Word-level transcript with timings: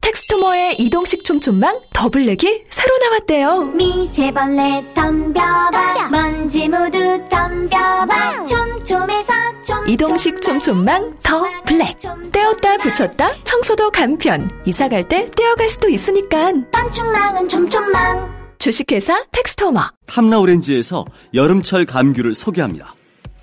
텍스토머의 0.00 0.76
이동식 0.80 1.24
촘촘망 1.24 1.78
더블랙이 1.92 2.64
새로 2.70 2.96
나왔대요. 2.98 3.64
미세벌레 3.74 4.94
덤벼봐 4.94 6.08
먼지 6.10 6.68
모두 6.68 6.98
덤벼봐 7.30 8.44
촘촘해서 8.46 9.32
촘촘망 9.62 9.88
이동식 9.88 10.42
촘촘망 10.42 11.18
더 11.22 11.44
블랙. 11.66 11.96
떼었다 12.32 12.76
붙였다 12.78 13.30
청소도 13.44 13.90
간편. 13.90 14.50
이사 14.64 14.88
갈 14.88 15.06
때 15.06 15.30
떼어갈 15.36 15.68
수도 15.68 15.88
있으니까. 15.88 16.52
방충망은 16.72 17.48
촘촘망 17.48 18.40
주식회사 18.58 19.24
텍스토머. 19.32 19.90
탐라 20.06 20.38
오렌지에서 20.38 21.04
여름철 21.34 21.84
감귤을 21.86 22.34
소개합니다. 22.34 22.94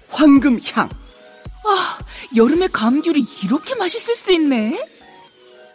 황금향. 0.09 0.89
여름에 2.35 2.67
감귤이 2.71 3.25
이렇게 3.43 3.75
맛있을 3.75 4.15
수 4.15 4.31
있네. 4.31 4.79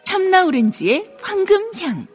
탐라 0.07 0.45
오렌지의 0.45 1.11
황금향. 1.23 2.07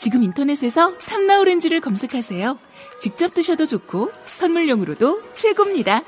지금 0.00 0.22
인터넷에서 0.22 0.96
탐라 0.98 1.40
오렌지를 1.40 1.80
검색하세요. 1.80 2.56
직접 3.00 3.34
드셔도 3.34 3.66
좋고 3.66 4.12
선물용으로도 4.30 5.22
최고입니다. 5.34 6.02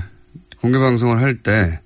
공개 0.60 0.78
방송을 0.78 1.20
할 1.20 1.36
때, 1.42 1.80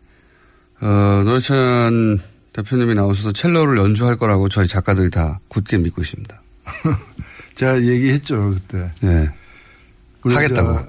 어, 0.80 1.22
노회찬 1.24 2.18
대표님이 2.52 2.94
나오셔서 2.94 3.32
첼로를 3.32 3.78
연주할 3.78 4.16
거라고 4.16 4.48
저희 4.48 4.66
작가들이 4.66 5.10
다 5.10 5.40
굳게 5.48 5.78
믿고 5.78 6.02
있습니다. 6.02 6.42
제가 7.54 7.80
얘기했죠, 7.82 8.50
그때. 8.50 8.90
예. 9.04 9.30
하겠다고. 10.22 10.74
저- 10.74 10.88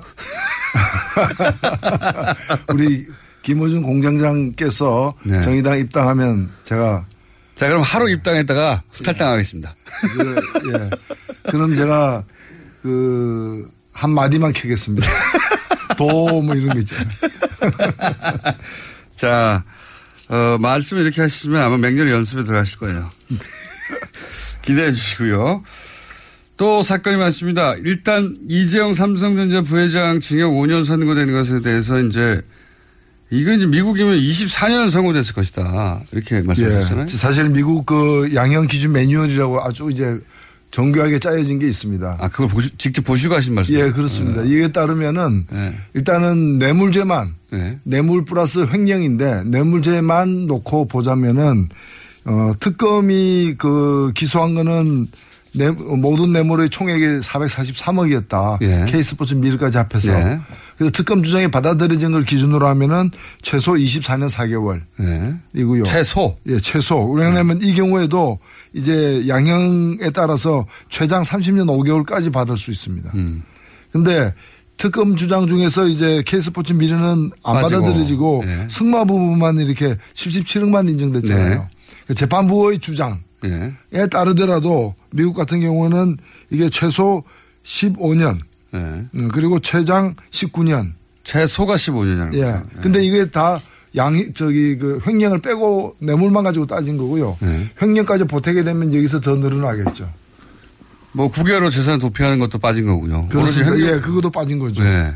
우리 2.73 3.07
김호준 3.41 3.81
공장장께서 3.81 5.13
네. 5.23 5.41
정의당 5.41 5.77
입당하면 5.79 6.49
제가 6.63 7.05
자, 7.55 7.67
그럼 7.67 7.81
하루 7.83 8.09
입당했다가 8.09 8.83
탈당하겠습니다. 9.03 9.75
그, 10.13 10.35
예. 10.73 10.89
그럼 11.51 11.75
제가 11.75 12.23
그 12.81 13.69
한마디만 13.93 14.53
캐겠습니다. 14.53 15.07
도 15.97 16.41
뭐 16.41 16.55
이런 16.55 16.69
거 16.69 16.79
있잖아요. 16.79 17.07
자, 19.15 19.63
어, 20.29 20.57
말씀을 20.59 21.03
이렇게 21.03 21.21
하시면 21.21 21.61
아마 21.61 21.77
맹렬히 21.77 22.11
연습에 22.11 22.43
들어가실 22.43 22.79
거예요. 22.79 23.11
기대해 24.63 24.91
주시고요. 24.91 25.63
또 26.57 26.83
사건이 26.83 27.17
많습니다. 27.17 27.73
일단 27.83 28.35
이재용 28.47 28.93
삼성전자 28.93 29.61
부회장 29.63 30.19
징역 30.19 30.51
5년 30.51 30.85
선고되는 30.85 31.33
것에 31.33 31.61
대해서 31.61 31.99
이제 31.99 32.41
이건 33.31 33.55
이제 33.57 33.65
미국이면 33.65 34.17
24년 34.19 34.89
선고됐을 34.89 35.33
것이다. 35.33 36.01
이렇게 36.11 36.41
말씀하셨잖아요. 36.41 37.05
예. 37.05 37.17
사실 37.17 37.49
미국 37.49 37.85
그 37.85 38.29
양형 38.35 38.67
기준 38.67 38.91
매뉴얼이라고 38.91 39.63
아주 39.63 39.89
이제 39.91 40.19
정교하게 40.71 41.19
짜여진 41.19 41.59
게 41.59 41.67
있습니다. 41.67 42.17
아, 42.19 42.27
그걸 42.29 42.47
보시- 42.47 42.71
직접 42.77 43.03
보시고 43.03 43.35
하신 43.35 43.53
말씀 43.55 43.75
예, 43.75 43.91
그렇습니다. 43.91 44.41
이에 44.43 44.71
따르면은 44.71 45.45
일단은 45.93 46.59
뇌물죄만 46.59 47.35
네. 47.51 47.77
뇌물 47.83 48.23
플러스 48.25 48.65
횡령인데 48.65 49.43
뇌물죄만 49.45 50.47
놓고 50.47 50.87
보자면은 50.87 51.67
어 52.23 52.53
특검이 52.59 53.55
그 53.57 54.11
기소한 54.15 54.53
거는 54.55 55.07
뇌- 55.53 55.69
모든 55.72 56.31
뇌물의 56.34 56.69
총액이 56.69 57.19
443억이었다. 57.22 58.57
예. 58.62 58.85
K스포츠 58.88 59.34
미르까지 59.34 59.78
합해서. 59.78 60.12
예. 60.13 60.39
그래서 60.78 60.91
특검 60.91 61.23
주장이 61.23 61.50
받아들여진 61.51 62.12
걸 62.12 62.23
기준으로 62.23 62.67
하면은 62.67 63.12
최소 63.41 63.73
24년 63.73 64.29
4개월. 64.29 64.81
네. 64.97 65.34
이고요. 65.53 65.84
최소. 65.84 66.35
예, 66.47 66.59
최소. 66.59 67.11
왜냐하면 67.11 67.59
이 67.61 67.73
경우에도 67.73 68.40
이제 68.73 69.28
양형에 69.28 70.09
따라서 70.13 70.66
최장 70.90 71.22
30년 71.23 71.66
5개월까지 71.67 72.31
받을 72.31 72.57
수 72.57 72.72
있습니다. 72.72 73.11
음. 73.16 73.44
근데 73.91 74.34
특검 74.78 75.16
주장 75.16 75.47
중에서 75.47 75.85
이제 75.88 76.23
K스포츠 76.25 76.73
미르는 76.73 77.31
안 77.44 77.56
빠지고. 77.61 77.81
받아들여지고 77.81 78.44
예. 78.47 78.67
승마 78.69 79.03
부분만 79.03 79.59
이렇게 79.59 79.95
77억만 80.16 80.90
인정됐잖아요. 80.90 81.67
그 82.07 82.16
재판부의 82.16 82.79
주장에 82.79 83.16
예. 83.46 84.07
따르더라도 84.07 84.96
미국 85.12 85.35
같은 85.35 85.59
경우는 85.62 86.18
이게 86.50 86.69
최소 86.69 87.24
15년 87.63 88.38
예. 88.74 88.78
음, 88.78 89.29
그리고 89.34 89.59
최장 89.59 90.16
19년. 90.31 90.94
최소가 91.23 91.76
15년이라는 91.76 92.34
예. 92.35 92.61
근데 92.82 93.03
이게 93.03 93.29
다 93.29 93.59
양이 93.96 94.34
저기 94.34 94.78
그 94.78 94.99
횡령을 95.05 95.41
빼고 95.41 95.96
뇌물만 95.99 96.43
가지고 96.43 96.66
따진 96.66 96.97
거고요. 96.97 97.38
예. 97.43 97.70
횡령까지 97.82 98.23
보태게 98.26 98.64
되면 98.64 98.93
여기서 98.93 99.20
더 99.20 99.35
늘어나겠죠. 99.35 100.09
뭐 101.14 101.29
9개월로 101.29 101.70
재산 101.72 101.99
도피하는 101.99 102.40
것도 102.40 102.58
빠진. 102.59 102.85
그렇습니다. 102.85 103.37
오로지 103.37 103.61
횡령- 103.64 103.79
예, 103.97 103.99
그것도 103.99 104.29
빠진 104.32 104.59
거죠. 104.59 104.82
네. 104.82 105.14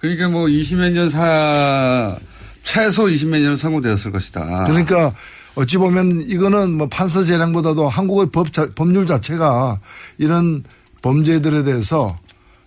그러니까 0.00 0.28
뭐 0.28 0.46
20몇 0.46 0.90
년 0.90 1.08
사, 1.08 2.16
최소 2.64 3.04
20몇 3.04 3.40
년 3.40 3.54
선고되었을 3.56 4.10
것이다. 4.10 4.64
그러니까 4.64 5.14
어찌 5.60 5.76
보면 5.78 6.22
이거는 6.28 6.72
뭐 6.76 6.88
판사 6.88 7.22
재량보다도 7.22 7.88
한국의 7.88 8.28
법 8.32 8.52
자- 8.52 8.68
법률 8.74 9.06
자체가 9.06 9.80
이런 10.18 10.64
범죄들에 11.02 11.62
대해서 11.64 12.18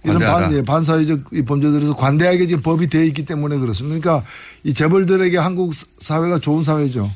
이런 0.04 0.20
관대하다. 0.20 0.48
반, 0.48 0.58
예, 0.58 0.62
반사회적 0.64 1.20
이 1.34 1.42
범죄들에 1.44 1.80
대해서 1.80 1.96
관대하게 1.96 2.46
지금 2.48 2.62
법이 2.62 2.88
되어 2.88 3.04
있기 3.04 3.26
때문에 3.26 3.58
그렇습니다. 3.58 4.00
그러니까 4.00 4.28
이 4.64 4.74
재벌들에게 4.74 5.38
한국 5.38 5.74
사회가 6.00 6.40
좋은 6.40 6.64
사회죠. 6.64 7.10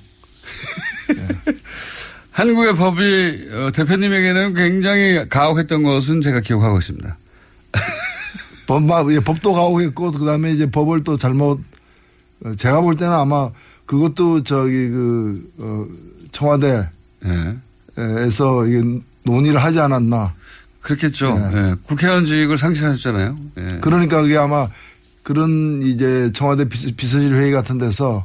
한국의 2.31 2.75
법이 2.75 3.47
어, 3.51 3.71
대표님에게는 3.73 4.53
굉장히 4.53 5.27
가혹했던 5.27 5.83
것은 5.83 6.21
제가 6.21 6.39
기억하고 6.41 6.77
있습니다. 6.79 7.17
법마, 8.67 9.03
예, 9.11 9.19
법도 9.19 9.53
가오겠고, 9.53 10.11
그 10.11 10.25
다음에 10.25 10.51
이제 10.51 10.69
법을 10.69 11.03
또 11.03 11.17
잘못, 11.17 11.59
어, 12.45 12.53
제가 12.55 12.81
볼 12.81 12.95
때는 12.95 13.13
아마 13.13 13.49
그것도 13.87 14.43
저기 14.43 14.89
그, 14.89 15.51
어, 15.57 15.85
청와대, 16.31 16.87
예. 17.25 17.55
에서 17.97 18.65
이게 18.67 18.83
논의를 19.23 19.61
하지 19.63 19.79
않았나. 19.79 20.33
그렇겠죠. 20.81 21.35
예. 21.53 21.75
국회의원직을 21.87 22.57
상실하셨잖아요. 22.59 23.37
예. 23.57 23.67
그러니까 23.81 24.21
그게 24.21 24.37
아마 24.37 24.67
그런 25.23 25.81
이제 25.81 26.29
청와대 26.33 26.65
비서- 26.69 26.95
비서실 26.95 27.33
회의 27.35 27.51
같은 27.51 27.77
데서 27.79 28.23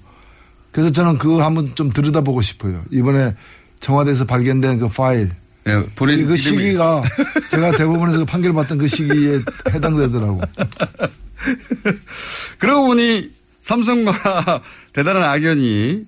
그래서 0.72 0.90
저는 0.92 1.16
그거 1.18 1.42
한번 1.44 1.74
좀 1.74 1.90
들여다보고 1.90 2.42
싶어요. 2.42 2.82
이번에 2.90 3.34
청와대에서 3.80 4.24
발견된 4.26 4.78
그 4.78 4.88
파일. 4.88 5.30
예, 5.66 5.84
본인 5.94 6.26
그 6.26 6.34
시기가 6.36 7.02
제가 7.50 7.72
대법원에서 7.76 8.18
그 8.20 8.24
판결 8.24 8.52
받던 8.52 8.78
그 8.78 8.86
시기에 8.88 9.40
해당되더라고. 9.72 10.40
그러고 12.58 12.86
보니 12.88 13.30
삼성과 13.62 14.62
대단한 14.92 15.24
악연이 15.24 16.04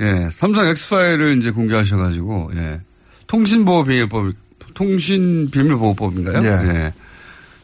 예, 0.00 0.28
삼성 0.30 0.66
엑스파일을 0.66 1.38
이제 1.38 1.50
공개하셔가지고 1.50 2.52
예, 2.54 2.80
통신보호 3.26 3.84
비밀법, 3.84 4.34
통신 4.74 5.50
비밀보호법인가요? 5.50 6.44
예. 6.44 6.92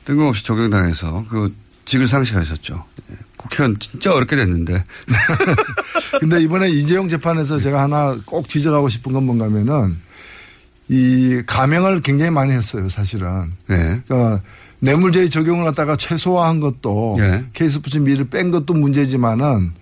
뜬금없이 0.04 0.44
적용당해서 0.44 1.24
그 1.28 1.54
직을 1.86 2.08
상실하셨죠. 2.08 2.84
예. 3.10 3.16
국회의원 3.36 3.78
진짜 3.78 4.12
어렵게 4.12 4.36
됐는데. 4.36 4.84
근데 6.20 6.42
이번에 6.42 6.68
이재용 6.68 7.08
재판에서 7.08 7.58
제가 7.58 7.82
하나 7.82 8.16
꼭 8.24 8.48
지적하고 8.48 8.88
싶은 8.88 9.12
건 9.12 9.24
뭔가 9.24 9.46
하면은 9.46 9.96
이 10.88 11.42
가명을 11.46 12.00
굉장히 12.02 12.30
많이 12.30 12.52
했어요, 12.52 12.88
사실은. 12.88 13.52
예. 13.70 14.02
그러니까 14.06 14.42
뇌물죄의 14.80 15.30
적용을 15.30 15.64
갖다가 15.64 15.96
최소화한 15.96 16.60
것도 16.60 17.16
예. 17.20 17.44
케이스 17.52 17.80
붙인 17.80 18.04
미를 18.04 18.28
뺀 18.28 18.50
것도 18.50 18.74
문제지만은 18.74 19.72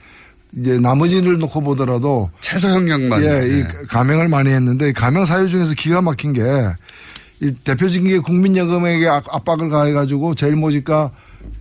이제 0.57 0.79
나머지를 0.79 1.39
놓고 1.39 1.61
보더라도 1.63 2.31
최소 2.41 2.69
형량만. 2.69 3.23
예, 3.23 3.49
이 3.49 3.59
예. 3.61 3.69
가명을 3.89 4.29
많이 4.29 4.51
했는데 4.51 4.93
가명 4.93 5.25
사유 5.25 5.49
중에서 5.49 5.75
기가 5.75 6.01
막힌 6.01 6.33
게이 6.33 7.55
대표적인 7.65 8.09
게 8.09 8.19
국민연금에게 8.21 9.09
압- 9.09 9.35
압박을 9.35 9.69
가해가지고 9.69 10.37
제일모직과 10.37 11.11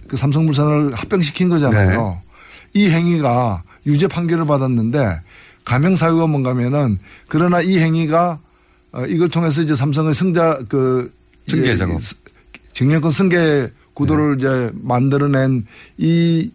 그 0.08 0.16
삼성물산을 0.16 0.94
합병시킨 0.94 1.50
거잖아요. 1.50 2.22
네. 2.74 2.82
이 2.82 2.90
행위가 2.90 3.64
유죄 3.88 4.08
판결을 4.08 4.46
받았는데 4.46 5.22
가명 5.66 5.96
사유가 5.96 6.28
뭔가 6.28 6.52
하면은 6.52 7.00
그러나 7.28 7.62
이 7.62 7.80
행위가 7.80 8.40
어, 8.92 9.06
이걸 9.08 9.28
통해서 9.30 9.62
이제 9.64 9.74
삼성의 9.74 10.14
승자 10.14 10.60
그 10.70 11.12
승계 11.48 11.70
예, 11.72 11.76
작업. 11.76 12.00
스- 12.74 12.80
증여권 12.80 13.12
승계 13.12 13.72
구도를 13.94 14.38
네. 14.38 14.42
이제 14.42 14.72
만들어낸 14.82 15.66
이 15.98 16.52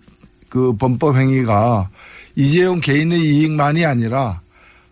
그 0.48 0.74
범법 0.78 1.14
행위가 1.16 1.90
이재용 2.34 2.80
개인의 2.80 3.20
이익만이 3.20 3.84
아니라 3.84 4.40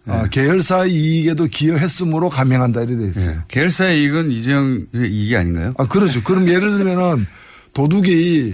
네. 0.04 0.12
아, 0.12 0.26
계열사의 0.26 0.92
이익에도 0.92 1.46
기여했으므로 1.46 2.28
감행한다 2.28 2.82
이래 2.82 2.98
돼 2.98 3.08
있어요. 3.08 3.30
예. 3.30 3.38
계열사의 3.48 4.02
이익은 4.02 4.32
이재용의 4.32 4.86
이익이 5.10 5.34
아닌가요? 5.34 5.72
아 5.78 5.86
그렇죠. 5.88 6.22
그럼 6.22 6.46
예를 6.48 6.72
들면은 6.76 7.26
도둑이 7.72 8.52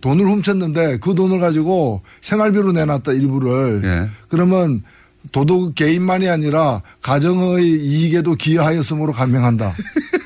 돈을 0.00 0.26
훔쳤는데 0.28 0.98
그 0.98 1.14
돈을 1.14 1.38
가지고 1.38 2.02
생활비로 2.20 2.72
내놨다 2.72 3.12
일부를 3.12 3.82
예. 3.84 4.10
그러면 4.28 4.82
도둑 5.30 5.76
개인만이 5.76 6.28
아니라 6.28 6.82
가정의 7.00 7.64
이익에도 7.64 8.34
기여하였으므로 8.34 9.12
감행한다. 9.12 9.72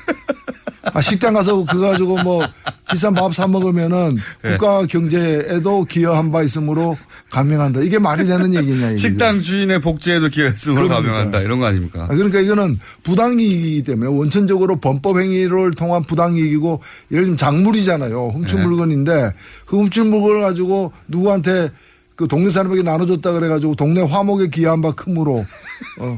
아, 0.93 1.01
식당 1.01 1.33
가서 1.33 1.65
그거 1.65 1.89
가지고 1.89 2.17
뭐 2.23 2.45
비싼 2.91 3.13
밥 3.13 3.33
사 3.33 3.47
먹으면은 3.47 4.17
예. 4.45 4.51
국가 4.51 4.85
경제에도 4.85 5.83
기여한 5.85 6.31
바 6.31 6.43
있으므로 6.43 6.95
감행한다. 7.31 7.81
이게 7.81 7.97
말이 7.99 8.25
되는 8.25 8.53
얘기냐 8.53 8.89
이게. 8.91 8.97
식당 8.97 9.39
주인의 9.39 9.81
복지에도 9.81 10.27
기여했음으로 10.29 10.87
그러니까요. 10.87 11.01
감형한다. 11.03 11.41
이런 11.41 11.59
거 11.59 11.65
아닙니까? 11.65 12.03
아, 12.03 12.07
그러니까 12.15 12.39
이거는 12.39 12.79
부당이익이기 13.03 13.83
때문에 13.83 14.09
원천적으로 14.09 14.77
범법 14.79 15.19
행위를 15.19 15.71
통한 15.71 16.03
부당이익이고 16.03 16.81
예를 17.11 17.23
들면 17.23 17.37
작물이잖아요. 17.37 18.29
훔친 18.33 18.59
네. 18.59 18.65
물건인데 18.65 19.33
그 19.65 19.77
훔친 19.77 20.09
물건을 20.09 20.41
가지고 20.41 20.91
누구한테 21.07 21.71
그 22.15 22.27
동네 22.27 22.49
사람에게 22.49 22.81
나눠줬다 22.83 23.33
그래가지고 23.33 23.75
동네 23.75 24.01
화목에 24.01 24.47
기여한 24.47 24.81
바 24.81 24.91
크므로 24.91 25.45
어, 25.99 26.17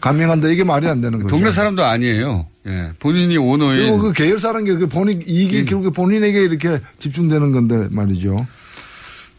감행한다 0.00 0.48
이게 0.48 0.64
말이 0.64 0.88
안 0.88 1.00
되는 1.00 1.18
거죠. 1.18 1.28
동네 1.28 1.50
사람도 1.50 1.84
아니에요. 1.84 2.46
예. 2.66 2.92
본인이 2.98 3.36
오너인. 3.38 3.78
그리고 3.78 3.98
그 3.98 4.12
계열사라는 4.12 4.64
게 4.64 4.74
그 4.74 4.86
본인 4.86 5.22
이익이 5.26 5.64
결국에 5.64 5.90
본인에게 5.90 6.42
이렇게 6.42 6.80
집중되는 6.98 7.52
건데 7.52 7.88
말이죠. 7.90 8.46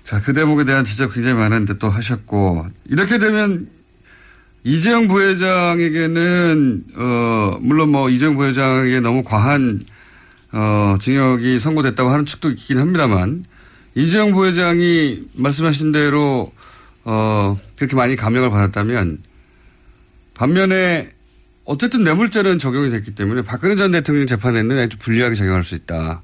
자, 0.03 0.21
그 0.21 0.33
대목에 0.33 0.65
대한 0.65 0.83
지적 0.83 1.13
굉장히 1.13 1.36
많은데 1.38 1.77
또 1.77 1.89
하셨고, 1.89 2.65
이렇게 2.89 3.18
되면 3.18 3.69
이재용 4.63 5.07
부회장에게는, 5.07 6.83
어, 6.98 7.57
물론 7.62 7.89
뭐 7.89 8.09
이재용 8.09 8.36
부회장에게 8.36 9.00
너무 9.00 9.24
과한, 9.24 9.81
어, 10.51 10.95
징역이 11.00 11.59
선고됐다고 11.59 12.09
하는 12.09 12.25
측도 12.25 12.50
있긴 12.50 12.80
합니다만, 12.80 13.45
이재용 13.96 14.32
부회장이 14.32 15.24
말씀하신 15.36 15.92
대로, 15.92 16.52
어, 17.04 17.60
그렇게 17.76 17.96
많이 17.96 18.16
감형을 18.16 18.50
받았다면, 18.50 19.20
반면에 20.34 21.12
어쨌든 21.66 22.04
뇌물죄는 22.04 22.58
적용이 22.60 22.90
됐기 22.90 23.16
때문에 23.16 23.44
박근혜 23.44 23.76
전 23.76 23.92
대통령 23.92 24.26
재판에는 24.28 24.78
아주 24.80 24.98
불리하게 24.98 25.36
적용할 25.36 25.64
수 25.64 25.76
있다. 25.76 26.22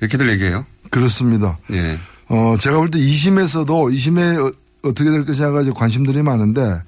이렇게들 0.00 0.28
얘기해요. 0.30 0.66
그렇습니다. 0.90 1.58
예. 1.72 1.98
어, 2.28 2.56
제가 2.58 2.78
볼 2.78 2.90
때 2.90 2.98
2심에서도 2.98 3.66
2심에 3.66 4.38
어, 4.38 4.52
어떻게 4.82 5.10
될 5.10 5.24
것이냐 5.24 5.50
가지고 5.50 5.74
관심들이 5.74 6.22
많은데 6.22 6.82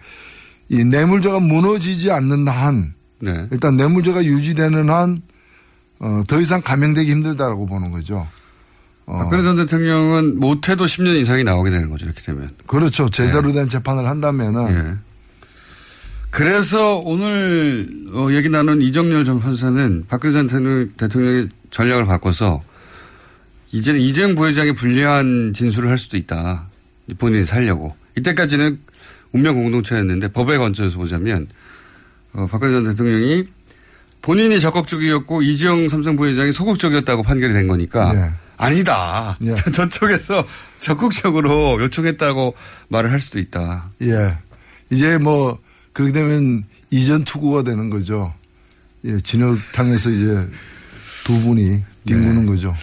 이 0.69 0.84
뇌물죄가 0.84 1.40
무너지지 1.40 2.11
않는 2.11 2.46
한 2.49 2.94
네. 3.20 3.46
일단 3.50 3.76
뇌물죄가 3.76 4.25
유지되는 4.25 4.90
한 4.90 5.22
어, 5.99 6.22
더 6.29 6.40
이상 6.40 6.61
감형되기 6.61 7.11
힘들다라고 7.11 7.64
보는 7.67 7.90
거죠. 7.90 8.26
어, 9.06 9.19
박근혜 9.19 9.43
전 9.44 9.56
대통령은 9.56 10.38
못해도 10.41 10.85
10년 10.85 11.17
이상이 11.20 11.44
나오게 11.44 11.70
되는 11.70 11.88
거죠. 11.91 12.06
이렇게 12.06 12.20
되면. 12.20 12.50
그렇죠. 12.67 13.08
제대로 13.08 13.53
된 13.53 13.69
재판을 13.69 14.08
한다면은 14.08 14.69
예. 14.75 14.99
그래서 16.31 16.97
오늘 16.99 17.88
어, 18.12 18.29
얘기 18.32 18.49
나눈 18.49 18.82
이정열 18.82 19.25
전 19.25 19.41
판사는 19.41 20.05
박근혜 20.08 20.32
전 20.35 20.47
대통령- 20.49 20.91
대통령의 20.97 21.49
전략을 21.70 22.05
바꿔서 22.05 22.62
이제는 23.73 24.00
이재용 24.00 24.35
부회장이 24.35 24.73
불리한 24.73 25.53
진술을 25.55 25.88
할 25.88 25.99
수도 25.99 26.17
있다. 26.17 26.67
본인이 27.19 27.44
살려고. 27.44 27.94
이때까지는 28.19 28.81
운명 29.32 29.55
공동체였는데 29.55 30.29
법에 30.29 30.58
건져서 30.58 30.96
보자면 30.98 31.46
어, 32.32 32.46
박근혜 32.51 32.72
전 32.72 32.84
대통령이 32.84 33.44
본인이 34.20 34.58
적극적이었고 34.58 35.43
이재용 35.43 35.89
삼성 35.89 36.17
부회장이 36.17 36.51
소극적이었다고 36.53 37.22
판결이 37.22 37.53
된 37.53 37.67
거니까 37.69 38.13
예. 38.17 38.31
아니다. 38.56 39.36
예. 39.43 39.55
저쪽에서 39.72 40.46
적극적으로 40.81 41.81
요청했다고 41.81 42.55
말을 42.89 43.13
할 43.13 43.20
수도 43.20 43.39
있다. 43.39 43.91
예. 44.03 44.36
이제 44.91 45.19
뭐 45.19 45.58
그렇게 45.93 46.13
되면 46.13 46.65
이전 46.91 47.25
투구가 47.25 47.63
되는 47.65 47.91
거죠. 47.91 48.32
예, 49.05 49.20
진흙탕에서 49.20 50.10
이제 50.10 50.48
두 51.25 51.41
분이 51.43 51.82
뒹구는 52.06 52.46
네. 52.46 52.46
거죠. 52.46 52.75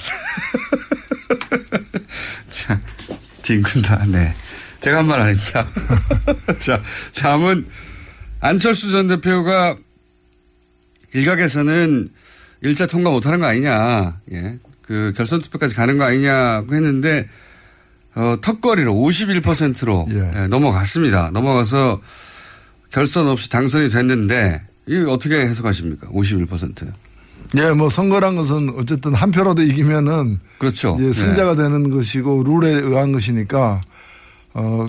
자, 2.49 2.79
뒹군다. 3.41 4.05
네. 4.07 4.33
제가 4.79 4.97
한 4.99 5.07
말 5.07 5.19
아닙니다. 5.21 5.67
자, 6.59 6.81
다음은 7.15 7.65
안철수 8.41 8.91
전 8.91 9.07
대표가 9.07 9.75
일각에서는 11.13 12.09
일자 12.61 12.85
통과 12.85 13.09
못하는 13.11 13.39
거 13.39 13.47
아니냐. 13.47 14.19
예. 14.33 14.59
그 14.83 15.13
결선 15.15 15.41
투표까지 15.41 15.75
가는 15.75 15.97
거 15.97 16.03
아니냐고 16.03 16.75
했는데 16.75 17.27
어, 18.15 18.37
턱걸이로 18.41 18.93
51%로 18.93 20.05
예. 20.11 20.47
넘어갔습니다. 20.47 21.31
넘어가서 21.31 22.01
결선 22.91 23.27
없이 23.27 23.49
당선이 23.49 23.89
됐는데 23.89 24.61
이거 24.85 25.11
어떻게 25.11 25.35
해석하십니까? 25.41 26.09
51%. 26.09 26.91
예, 27.55 27.71
뭐 27.71 27.89
선거란 27.89 28.35
것은 28.35 28.73
어쨌든 28.77 29.13
한 29.13 29.31
표라도 29.31 29.61
이기면은 29.61 30.39
그렇죠. 30.57 30.97
예, 30.99 31.11
승자가 31.11 31.55
되는 31.55 31.89
것이고 31.89 32.43
룰에 32.43 32.71
의한 32.71 33.11
것이니까 33.11 33.81
어 34.53 34.87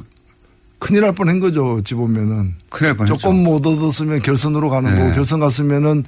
큰일 0.78 1.02
날 1.02 1.12
뻔한 1.12 1.40
거죠. 1.40 1.76
어찌 1.76 1.94
보면은 1.94 2.54
큰일 2.68 2.90
날 2.90 2.96
뻔했죠. 2.96 3.16
조금 3.18 3.42
못 3.42 3.66
얻었으면 3.66 4.20
결선으로 4.20 4.70
가는 4.70 4.94
네. 4.94 5.00
거고 5.00 5.14
결선 5.14 5.40
갔으면은 5.40 6.04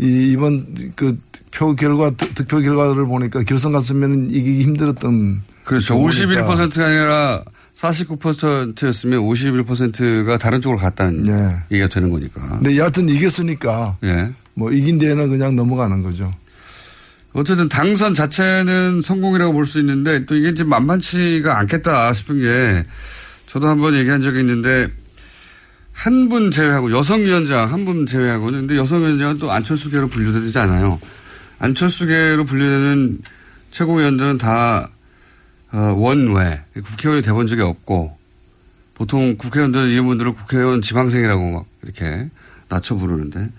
이 0.00 0.32
이번 0.32 0.92
그 0.96 1.18
표 1.50 1.74
결과 1.74 2.10
득- 2.10 2.34
득표 2.34 2.60
결과를 2.60 3.06
보니까 3.06 3.42
결선 3.42 3.72
갔으면 3.72 4.28
이기기 4.30 4.62
힘들었던 4.64 5.40
그렇죠. 5.64 5.94
경우니까. 5.94 6.44
51%가 6.46 6.84
아니라 6.86 7.42
49%였으면 7.74 9.20
51%가 9.20 10.36
다른 10.38 10.60
쪽으로 10.60 10.78
갔다는 10.78 11.26
예. 11.26 11.56
얘기가 11.74 11.88
되는 11.88 12.10
거니까. 12.10 12.58
근데 12.58 12.76
여하튼 12.76 13.08
이겼으니까 13.08 13.96
예. 14.04 14.30
뭐 14.54 14.70
이긴 14.72 14.98
데에는 14.98 15.30
그냥 15.30 15.56
넘어가는 15.56 16.02
거죠. 16.02 16.30
어쨌든 17.32 17.68
당선 17.68 18.12
자체는 18.14 19.00
성공이라고 19.02 19.52
볼 19.52 19.64
수 19.64 19.78
있는데 19.80 20.26
또 20.26 20.34
이게 20.36 20.52
지금 20.54 20.70
만만치가 20.70 21.58
않겠다 21.60 22.12
싶은 22.12 22.40
게 22.40 22.84
저도 23.46 23.68
한번 23.68 23.94
얘기한 23.96 24.20
적이 24.22 24.40
있는데 24.40 24.88
한 25.98 26.28
분 26.28 26.50
제외하고 26.50 26.92
여성위원장 26.92 27.68
한 27.68 27.84
분 27.84 28.06
제외하고는 28.06 28.60
근데 28.60 28.76
여성위원장은 28.76 29.38
또 29.38 29.50
안철수계로 29.50 30.08
분류되지 30.08 30.56
않아요. 30.58 31.00
안철수계로 31.58 32.44
분류되는 32.44 33.20
최고위원들은 33.72 34.38
다 34.38 34.90
어, 35.72 35.78
원외 35.96 36.62
국회의원이 36.74 37.22
돼본 37.22 37.46
적이 37.46 37.62
없고 37.62 38.16
보통 38.94 39.36
국회의원들 39.36 39.90
이런 39.90 40.06
분들을 40.06 40.32
국회의원 40.34 40.82
지방생이라고 40.82 41.50
막 41.50 41.66
이렇게 41.82 42.28
낮춰 42.68 42.94
부르는데 42.96 43.50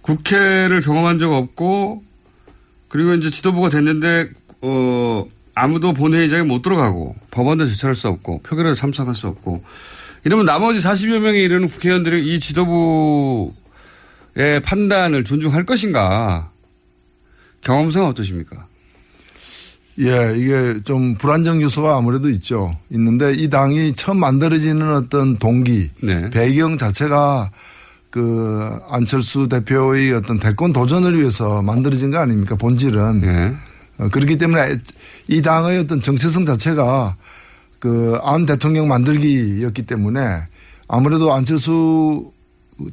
국회를 0.00 0.80
경험한 0.80 1.18
적 1.18 1.32
없고 1.32 2.02
그리고 2.88 3.12
이제 3.14 3.30
지도부가 3.30 3.68
됐는데 3.68 4.30
어 4.62 5.26
아무도 5.54 5.92
본회의장에 5.92 6.42
못 6.42 6.62
들어가고 6.62 7.16
법안도 7.30 7.66
제출할 7.66 7.94
수 7.94 8.08
없고 8.08 8.40
표결에 8.42 8.74
참석할 8.74 9.14
수 9.14 9.28
없고 9.28 9.62
이러면 10.24 10.46
나머지 10.46 10.80
40여 10.80 11.18
명에 11.18 11.38
이르는 11.38 11.68
국회의원들이 11.68 12.34
이 12.34 12.40
지도부의 12.40 13.52
판단을 14.64 15.24
존중할 15.24 15.64
것인가 15.64 16.50
경험상 17.60 18.06
어떠십니까? 18.06 18.66
예, 20.00 20.34
이게 20.36 20.80
좀 20.84 21.14
불안정 21.14 21.60
요소가 21.60 21.96
아무래도 21.96 22.30
있죠. 22.30 22.76
있는데 22.90 23.32
이 23.32 23.48
당이 23.48 23.94
처음 23.94 24.20
만들어지는 24.20 24.94
어떤 24.94 25.38
동기, 25.38 25.90
네. 26.00 26.30
배경 26.30 26.78
자체가 26.78 27.50
그 28.10 28.78
안철수 28.88 29.48
대표의 29.48 30.12
어떤 30.12 30.38
대권 30.38 30.72
도전을 30.72 31.18
위해서 31.18 31.62
만들어진 31.62 32.12
거 32.12 32.18
아닙니까? 32.18 32.54
본질은. 32.54 33.20
네. 33.20 33.54
어, 33.98 34.08
그렇기 34.08 34.36
때문에 34.36 34.78
이 35.26 35.42
당의 35.42 35.78
어떤 35.80 36.00
정체성 36.00 36.46
자체가 36.46 37.16
그 37.78 38.18
안 38.22 38.46
대통령 38.46 38.88
만들기였기 38.88 39.82
때문에 39.82 40.20
아무래도 40.88 41.32
안철수 41.32 42.32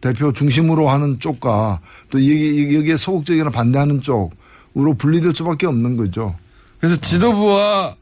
대표 0.02 0.34
중심으로 0.34 0.90
하는 0.90 1.20
쪽과 1.20 1.80
또 2.10 2.20
여기, 2.20 2.76
여기에 2.76 2.98
소극적이나 2.98 3.50
반대하는 3.50 4.02
쪽으로 4.02 4.94
분리될 4.98 5.34
수밖에 5.34 5.68
없는 5.68 5.98
거죠. 5.98 6.36
그래서 6.80 6.96
지도부와 7.00 7.96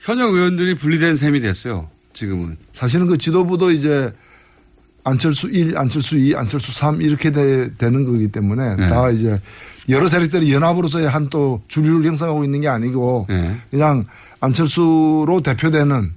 현역 0.00 0.34
의원들이 0.34 0.74
분리된 0.76 1.16
셈이 1.16 1.40
됐어요. 1.40 1.90
지금은. 2.12 2.56
사실은 2.72 3.06
그 3.06 3.18
지도부도 3.18 3.70
이제 3.72 4.12
안철수 5.06 5.48
1, 5.48 5.78
안철수 5.78 6.16
2, 6.18 6.34
안철수 6.34 6.72
3 6.72 7.00
이렇게 7.00 7.30
되, 7.30 7.70
는 7.90 8.04
거기 8.04 8.26
때문에 8.28 8.74
네. 8.74 8.88
다 8.88 9.08
이제 9.10 9.40
여러 9.88 10.08
세력들이 10.08 10.52
연합으로서의 10.52 11.08
한 11.08 11.28
또 11.30 11.62
주류를 11.68 12.04
형성하고 12.06 12.42
있는 12.44 12.60
게 12.60 12.68
아니고 12.68 13.26
네. 13.28 13.56
그냥 13.70 14.04
안철수로 14.40 15.40
대표되는 15.44 16.12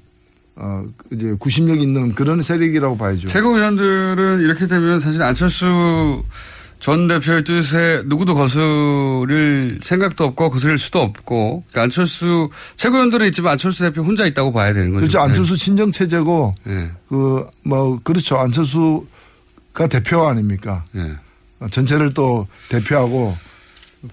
어 0.55 0.84
이제 1.12 1.36
구심력 1.39 1.79
있는 1.81 2.13
그런 2.13 2.41
세력이라고 2.41 2.98
봐야죠. 2.98 3.27
최고 3.27 3.53
위원들은 3.53 4.41
이렇게 4.41 4.65
되면 4.65 5.00
사실 5.00 5.22
안철수 5.22 6.24
전 6.79 7.07
대표의 7.07 7.43
뜻에 7.43 8.03
누구도 8.05 8.33
거스를 8.36 9.79
생각도 9.81 10.24
없고 10.24 10.50
거스를 10.50 10.77
수도 10.77 11.01
없고 11.01 11.63
그러니까 11.69 11.83
안철수 11.83 12.50
최고위원들은 12.77 13.27
있지만 13.27 13.53
안철수 13.53 13.83
대표 13.83 14.01
혼자 14.01 14.25
있다고 14.25 14.53
봐야 14.53 14.71
되는 14.71 14.91
거죠. 14.91 15.01
그렇죠. 15.01 15.19
안철수 15.19 15.57
친정 15.57 15.91
체제고 15.91 16.53
네. 16.63 16.89
그뭐 17.09 18.00
그렇죠. 18.03 18.38
안철수가 18.38 19.88
대표 19.89 20.27
아닙니까? 20.27 20.86
네. 20.93 21.13
전체를 21.69 22.13
또 22.13 22.48
대표하고 22.69 23.36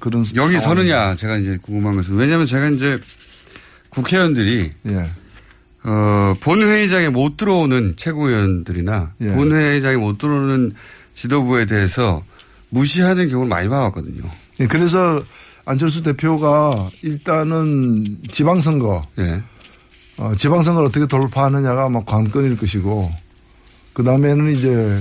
그런 0.01 0.25
여기. 0.35 0.59
서느냐 0.59 1.15
제가 1.15 1.37
이제 1.37 1.59
궁금한 1.63 1.95
것은 1.95 2.17
왜냐하면 2.17 2.45
제가 2.47 2.69
이제 2.71 2.99
국회의원들이 3.91 4.73
예. 4.89 5.11
어, 5.85 6.35
본회의장에 6.41 7.11
못 7.11 7.37
들어오는 7.37 7.95
최고위원들이나 7.97 9.13
예. 9.21 9.27
본회의장에 9.29 9.97
못 9.97 10.19
들어오는 10.19 10.73
지도부에 11.15 11.67
대해서 11.67 12.25
무시하는 12.71 13.29
경우를 13.29 13.49
많이 13.49 13.69
봐왔거든요. 13.69 14.23
예, 14.61 14.67
그래서 14.67 15.23
안철수 15.65 16.03
대표가 16.03 16.91
일단은 17.03 18.19
지방선거, 18.31 19.03
예. 19.19 19.43
어, 20.19 20.35
지방선거를 20.35 20.89
어떻게 20.89 21.07
돌파하느냐가 21.07 21.89
막 21.89 22.07
관건일 22.07 22.57
것이고, 22.57 23.11
그 23.93 24.03
다음에는 24.05 24.55
이제 24.55 25.01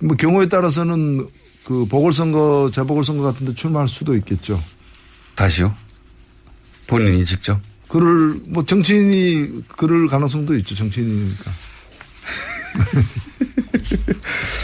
뭐 0.00 0.16
경우에 0.16 0.48
따라서는 0.48 1.26
그 1.64 1.86
보궐선거, 1.86 2.70
재보궐선거 2.72 3.22
같은 3.22 3.46
데 3.46 3.54
출마할 3.54 3.88
수도 3.88 4.14
있겠죠. 4.16 4.62
다시요? 5.34 5.74
본인이 6.86 7.24
직접? 7.24 7.58
그럴, 7.88 8.40
뭐 8.46 8.64
정치인이 8.64 9.62
그럴 9.68 10.06
가능성도 10.06 10.54
있죠. 10.56 10.74
정치인이니까. 10.74 11.50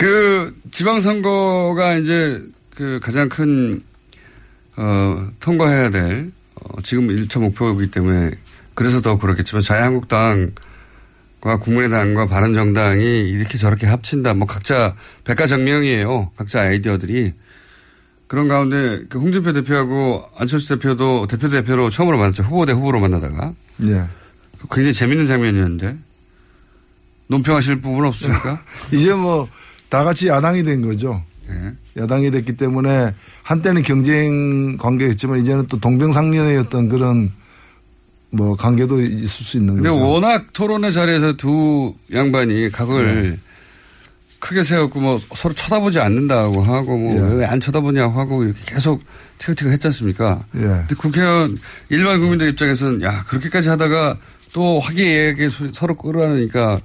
그 0.00 0.56
지방선거가 0.70 1.96
이제 1.96 2.42
그 2.74 3.00
가장 3.02 3.28
큰, 3.28 3.84
어, 4.78 5.28
통과해야 5.40 5.90
될, 5.90 6.32
어, 6.54 6.80
지금 6.82 7.08
1차 7.08 7.38
목표이기 7.38 7.90
때문에 7.90 8.30
그래서 8.72 9.02
더 9.02 9.18
그렇겠지만 9.18 9.62
자유한국당 9.62 10.52
과 11.42 11.58
국민의당과 11.58 12.26
바른정당이 12.26 13.28
이렇게 13.28 13.58
저렇게 13.58 13.86
합친다. 13.86 14.32
뭐 14.32 14.46
각자 14.46 14.94
백가정명이에요. 15.24 16.32
각자 16.36 16.62
아이디어들이. 16.62 17.34
그런 18.26 18.48
가운데 18.48 19.04
그 19.08 19.18
홍준표 19.18 19.52
대표하고 19.52 20.24
안철수 20.36 20.76
대표도 20.76 21.26
대표 21.26 21.48
대표로 21.48 21.88
처음으로 21.90 22.16
만났죠. 22.18 22.42
후보 22.42 22.64
대 22.64 22.72
후보로 22.72 23.00
만나다가. 23.00 23.54
예. 23.84 24.04
굉장히 24.70 24.92
재밌는 24.92 25.26
장면이었는데. 25.26 25.96
논평하실 27.28 27.80
부분 27.80 28.04
없습니까? 28.04 28.62
이제 28.92 29.14
뭐 29.14 29.48
다 29.90 30.04
같이 30.04 30.28
야당이 30.28 30.62
된 30.62 30.80
거죠. 30.82 31.22
예. 31.50 32.00
야당이 32.00 32.30
됐기 32.30 32.56
때문에 32.56 33.12
한때는 33.42 33.82
경쟁 33.82 34.76
관계였지만 34.78 35.40
이제는 35.40 35.66
또 35.66 35.78
동병상련의 35.80 36.56
어떤 36.58 36.88
그런 36.88 37.30
뭐 38.30 38.54
관계도 38.56 39.00
있을 39.02 39.26
수 39.44 39.56
있는 39.58 39.74
근데 39.74 39.90
거죠. 39.90 40.08
워낙 40.08 40.52
토론의 40.52 40.92
자리에서 40.92 41.32
두 41.32 41.92
양반이 42.12 42.70
각을 42.70 43.30
네. 43.32 43.38
크게 44.38 44.62
세웠고 44.62 45.00
뭐 45.00 45.18
서로 45.34 45.52
쳐다보지 45.52 45.98
않는다고 45.98 46.62
하고 46.62 46.96
뭐 46.96 47.14
예. 47.16 47.34
왜안 47.38 47.58
쳐다보냐고 47.60 48.18
하고 48.18 48.44
이렇게 48.44 48.60
계속 48.64 49.02
티격태격 49.38 49.72
했지 49.72 49.88
않습니까? 49.88 50.44
예. 50.54 50.60
근데 50.60 50.94
국회의원 50.96 51.58
일반 51.88 52.20
국민들 52.20 52.48
입장에서는 52.50 53.02
야 53.02 53.24
그렇게까지 53.24 53.68
하다가 53.68 54.18
또 54.52 54.78
화기애애하게 54.78 55.48
소- 55.48 55.72
서로 55.72 55.96
끌어안으니까 55.96 56.80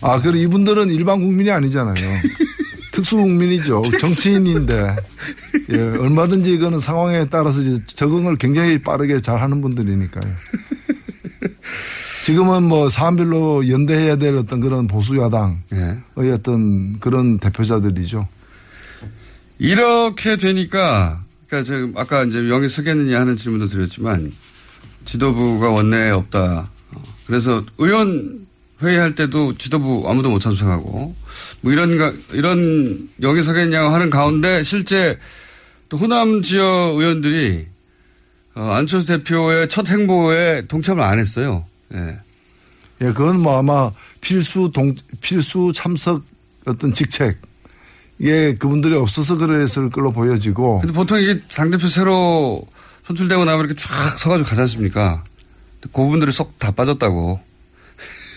아, 0.00 0.20
그리고 0.20 0.38
이분들은 0.38 0.90
일반 0.90 1.20
국민이 1.20 1.50
아니잖아요. 1.50 1.94
특수 2.92 3.16
국민이죠. 3.16 3.82
정치인인데. 4.00 4.96
예, 5.70 5.80
얼마든지 5.98 6.52
이거는 6.52 6.80
상황에 6.80 7.26
따라서 7.28 7.60
적응을 7.86 8.36
굉장히 8.36 8.78
빠르게 8.78 9.20
잘 9.20 9.40
하는 9.40 9.60
분들이니까요. 9.60 10.24
지금은 12.24 12.64
뭐 12.64 12.88
사안별로 12.88 13.68
연대해야 13.68 14.16
될 14.16 14.36
어떤 14.36 14.60
그런 14.60 14.86
보수 14.86 15.16
야당의 15.16 15.56
예. 15.72 16.30
어떤 16.30 16.98
그런 17.00 17.38
대표자들이죠. 17.38 18.28
이렇게 19.58 20.36
되니까 20.36 21.24
그러니까 21.46 21.64
지금 21.64 21.92
아까 21.96 22.24
이제 22.24 22.40
명예 22.40 22.68
서겠느냐 22.68 23.18
하는 23.18 23.36
질문도 23.36 23.68
드렸지만 23.68 24.32
지도부가 25.04 25.70
원내에 25.70 26.10
없다. 26.10 26.70
어, 26.92 27.02
그래서 27.26 27.64
의원 27.78 28.46
회의할 28.82 29.14
때도 29.14 29.56
지도부 29.58 30.04
아무도 30.08 30.30
못 30.30 30.38
참석하고 30.40 31.14
뭐 31.60 31.72
이런 31.72 31.98
가- 31.98 32.12
이런 32.32 33.08
여기 33.22 33.42
서겠냐고 33.42 33.90
하는 33.90 34.08
가운데 34.10 34.62
실제 34.62 35.18
또 35.88 35.96
호남 35.98 36.42
지역 36.42 36.64
의원들이 36.96 37.66
어, 38.54 38.62
안철수 38.72 39.06
대표의 39.08 39.68
첫 39.68 39.88
행보에 39.88 40.66
동참을 40.66 41.02
안 41.02 41.18
했어요. 41.18 41.66
예. 41.94 42.18
예, 43.02 43.06
그건 43.06 43.40
뭐 43.40 43.58
아마 43.58 43.90
필수 44.20 44.70
동, 44.74 44.94
필수 45.20 45.72
참석 45.74 46.22
어떤 46.66 46.92
직책. 46.92 47.38
이게 48.18 48.54
그분들이 48.56 48.94
없어서 48.94 49.36
그랬을 49.36 49.88
걸로 49.90 50.12
보여지고. 50.12 50.80
근데 50.80 50.92
보통 50.92 51.18
이게 51.20 51.40
당 51.54 51.70
대표 51.70 51.88
새로 51.88 52.60
선출되고 53.04 53.44
나면 53.46 53.64
이렇게 53.64 53.74
쫙 53.80 54.18
서가지고 54.18 54.48
가지 54.48 54.60
않습니까? 54.62 55.24
그분들이 55.92 56.30
쏙 56.32 56.58
다 56.58 56.70
빠졌다고. 56.72 57.40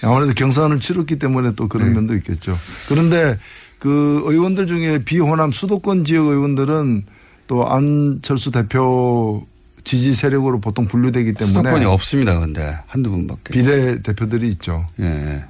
아무래도 0.03 0.33
경선을 0.33 0.79
치렀기 0.79 1.17
때문에 1.17 1.53
또 1.55 1.67
그런 1.67 1.93
면도 1.93 2.15
있겠죠. 2.15 2.57
그런데 2.87 3.37
그 3.79 4.21
의원들 4.25 4.67
중에 4.67 4.99
비호남 4.99 5.51
수도권 5.51 6.05
지역 6.05 6.27
의원들은 6.27 7.05
또 7.47 7.67
안철수 7.67 8.51
대표 8.51 9.45
지지 9.83 10.13
세력으로 10.13 10.61
보통 10.61 10.87
분류되기 10.87 11.33
때문에 11.33 11.57
수도권이 11.57 11.85
없습니다. 11.85 12.39
근데 12.39 12.77
한두 12.87 13.09
분밖에. 13.09 13.53
비대 13.53 14.01
대표들이 14.01 14.47
있죠. 14.51 14.87
예. 14.99 15.43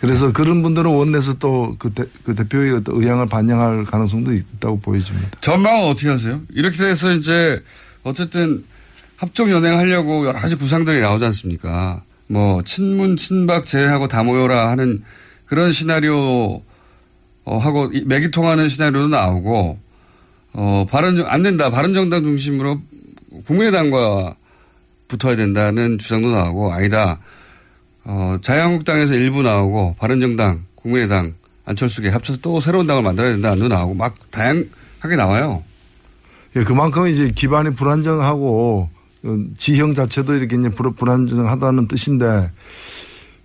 그래서 0.00 0.32
그런 0.32 0.62
분들은 0.62 0.90
원내에서 0.90 1.34
또그 1.34 1.92
그 2.24 2.34
대표의 2.34 2.72
어떤 2.72 3.02
의향을 3.02 3.28
반영할 3.28 3.84
가능성도 3.84 4.32
있다고 4.32 4.80
보여집니다. 4.80 5.30
전망은 5.40 5.88
어떻게 5.88 6.08
하세요? 6.08 6.40
이렇게 6.50 6.76
돼서 6.76 7.12
이제 7.12 7.62
어쨌든 8.02 8.64
합종 9.16 9.50
연행하려고 9.50 10.26
여러 10.26 10.38
가지 10.38 10.54
구상들이 10.56 11.00
나오지 11.00 11.24
않습니까? 11.26 12.02
뭐 12.28 12.62
친문 12.62 13.16
친박 13.16 13.66
제외하고 13.66 14.08
다 14.08 14.22
모여라 14.22 14.70
하는 14.70 15.02
그런 15.46 15.72
시나리오 15.72 16.62
어, 17.44 17.58
하고 17.58 17.88
이- 17.92 18.02
맥이 18.04 18.30
통하는 18.30 18.68
시나리오도 18.68 19.08
나오고 19.08 19.78
어 20.54 20.86
바른 20.90 21.24
안 21.26 21.42
된다 21.42 21.70
바른 21.70 21.94
정당 21.94 22.22
중심으로 22.24 22.80
국민의당과 23.44 24.34
붙어야 25.08 25.36
된다는 25.36 25.98
주장도 25.98 26.30
나오고 26.32 26.72
아니다 26.72 27.20
어 28.04 28.38
자유한국당에서 28.42 29.14
일부 29.14 29.42
나오고 29.42 29.96
바른 29.98 30.20
정당 30.20 30.64
국민의당 30.74 31.34
안철수계 31.66 32.08
합쳐서 32.08 32.38
또 32.42 32.58
새로운 32.60 32.86
당을 32.86 33.02
만들어야 33.02 33.32
된다는 33.32 33.58
도 33.58 33.68
나오고 33.68 33.94
막 33.94 34.14
다양하게 34.30 35.16
나와요. 35.16 35.64
예, 36.54 36.62
그만큼 36.62 37.08
이제 37.08 37.32
기반이 37.34 37.74
불안정하고 37.74 38.88
어, 38.92 38.95
지형 39.56 39.94
자체도 39.94 40.34
이렇게 40.34 40.56
이제 40.56 40.68
불- 40.70 40.94
불안정하다는 40.94 41.88
뜻인데 41.88 42.50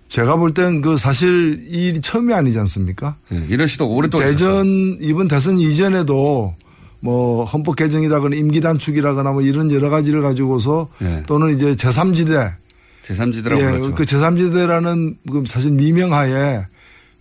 제가 0.08 0.36
볼 0.36 0.52
땐 0.52 0.82
그 0.82 0.96
사실 0.96 1.64
이 1.70 1.86
일이 1.86 2.00
처음이 2.00 2.34
아니지 2.34 2.58
않습니까? 2.58 3.16
예, 3.32 3.44
이런 3.48 3.66
시도 3.66 3.88
오랫동안 3.88 4.26
대전 4.28 4.98
이번 5.00 5.28
대선 5.28 5.58
이전에도 5.58 6.54
뭐 7.00 7.44
헌법 7.46 7.76
개정이라거나 7.76 8.36
임기 8.36 8.60
단축이라거나 8.60 9.32
뭐 9.32 9.42
이런 9.42 9.70
여러 9.72 9.88
가지를 9.90 10.20
가지고서 10.22 10.88
예. 11.02 11.22
또는 11.26 11.54
이제 11.56 11.74
제3지대 11.74 12.54
제3지대라고 13.04 13.58
예, 13.58 13.62
그렇죠. 13.72 13.94
그 13.94 14.04
제3지대라는 14.04 15.16
그 15.30 15.44
사실 15.46 15.70
미명하에 15.72 16.66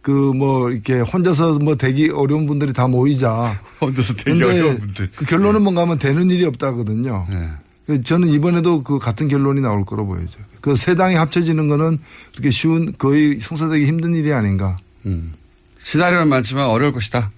그 0.02 0.12
뭐 0.34 0.72
이렇게 0.72 1.00
혼자서 1.00 1.60
뭐 1.60 1.76
되기 1.76 2.10
어려운 2.10 2.46
분들이 2.48 2.74
다 2.74 2.88
모이자. 2.88 3.60
혼자서 3.80 4.16
근데 4.26 4.46
어려운 4.46 4.80
분들. 4.80 5.10
그 5.16 5.26
결론은 5.26 5.62
뭔가 5.62 5.84
하면 5.84 5.98
되는 6.00 6.30
일이 6.32 6.44
없다거든요. 6.46 7.28
네. 7.30 7.50
그 7.92 8.02
저는 8.02 8.30
이번에도 8.30 8.84
그 8.84 9.00
같은 9.00 9.28
결론이 9.28 9.60
나올 9.60 9.84
거로 9.84 10.06
보여죠. 10.06 10.40
그세 10.62 10.96
당이 10.96 11.16
합쳐지는 11.16 11.68
거는 11.68 12.00
그렇게 12.32 12.50
쉬운 12.50 12.94
거의 12.98 13.40
성사되기 13.42 13.86
힘든 13.86 14.16
일이 14.16 14.32
아닌가. 14.32 14.78
음. 15.06 15.34
시나리오는 15.78 16.30
많지만 16.30 16.68
어려울 16.68 16.94
것이다. 16.94 17.32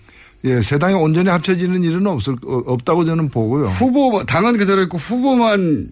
예, 0.44 0.62
세 0.62 0.78
당이 0.78 0.94
온전히 0.94 1.30
합쳐지는 1.30 1.84
일은 1.84 2.06
없을 2.06 2.36
어, 2.46 2.62
없다고 2.68 3.06
저는 3.06 3.30
보고요. 3.30 3.66
후보 3.66 4.24
당은 4.26 4.58
그대로 4.58 4.84
있고 4.84 5.00
후보만 5.00 5.90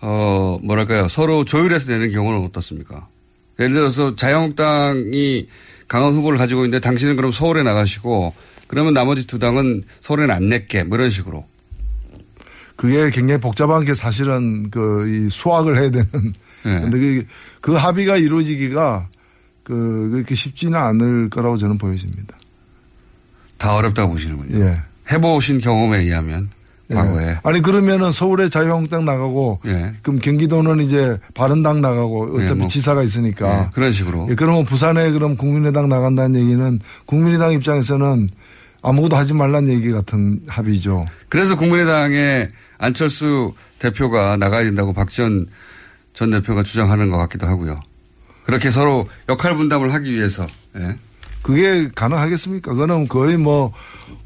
어 0.00 0.58
뭐랄까요 0.62 1.08
서로 1.08 1.44
조율해서 1.44 1.92
내는 1.92 2.12
경우는 2.12 2.46
어떻습니까? 2.46 3.08
예를 3.60 3.74
들어서 3.74 4.16
자유한국당이 4.16 5.48
강한 5.86 6.14
후보를 6.14 6.38
가지고 6.38 6.64
있는데 6.64 6.80
당신은 6.80 7.16
그럼 7.16 7.30
서울에 7.30 7.62
나가시고 7.62 8.32
그러면 8.68 8.94
나머지 8.94 9.26
두 9.26 9.38
당은 9.38 9.82
서울에는 10.00 10.34
안 10.34 10.48
낼게 10.48 10.84
뭐 10.84 10.96
이런 10.96 11.10
식으로. 11.10 11.44
그게 12.76 13.10
굉장히 13.10 13.40
복잡한 13.40 13.84
게 13.84 13.94
사실은 13.94 14.70
그 14.70 15.06
이 15.08 15.28
수학을 15.30 15.78
해야 15.78 15.90
되는. 15.90 16.08
예. 16.66 16.80
근데 16.80 16.98
그, 16.98 17.26
그 17.60 17.72
합의가 17.74 18.16
이루어지기가 18.16 19.08
그 19.64 20.10
그렇게 20.12 20.34
쉽지는 20.34 20.78
않을 20.78 21.28
거라고 21.30 21.58
저는 21.58 21.78
보여집니다. 21.78 22.36
다 23.58 23.74
어렵다고 23.76 24.12
보시는군요. 24.12 24.64
예. 24.64 24.80
해보신 25.10 25.60
경험에 25.60 25.98
의하면 26.00 26.50
과거에. 26.92 27.26
예. 27.28 27.38
아니 27.42 27.62
그러면은 27.62 28.10
서울에 28.12 28.48
자유한국당 28.48 29.04
나가고 29.04 29.60
예. 29.66 29.92
그럼 30.02 30.18
경기도는 30.20 30.80
이제 30.80 31.18
바른당 31.34 31.80
나가고 31.80 32.34
어차피 32.36 32.50
예, 32.50 32.54
뭐. 32.54 32.66
지사가 32.68 33.02
있으니까 33.02 33.64
예, 33.66 33.70
그런 33.72 33.92
식으로. 33.92 34.26
예, 34.30 34.34
그러면 34.34 34.64
부산에 34.64 35.10
그럼 35.12 35.36
국민의당 35.36 35.88
나간다는 35.88 36.40
얘기는 36.40 36.78
국민의당 37.06 37.52
입장에서는 37.52 38.30
아무것도 38.82 39.16
하지 39.16 39.32
말란 39.32 39.68
얘기 39.68 39.90
같은 39.90 40.40
합의죠. 40.46 41.06
그래서 41.28 41.56
국민의당의 41.56 42.50
안철수 42.78 43.54
대표가 43.78 44.36
나가야 44.36 44.64
된다고 44.64 44.92
박지원 44.92 45.46
전 46.14 46.30
대표가 46.30 46.62
주장하는 46.62 47.10
것 47.10 47.18
같기도 47.18 47.46
하고요. 47.46 47.76
그렇게 48.44 48.70
서로 48.70 49.08
역할 49.28 49.56
분담을 49.56 49.92
하기 49.94 50.12
위해서. 50.12 50.46
예. 50.76 50.94
그게 51.42 51.88
가능하겠습니까? 51.94 52.72
그거는 52.72 53.08
거의 53.08 53.36
뭐 53.36 53.72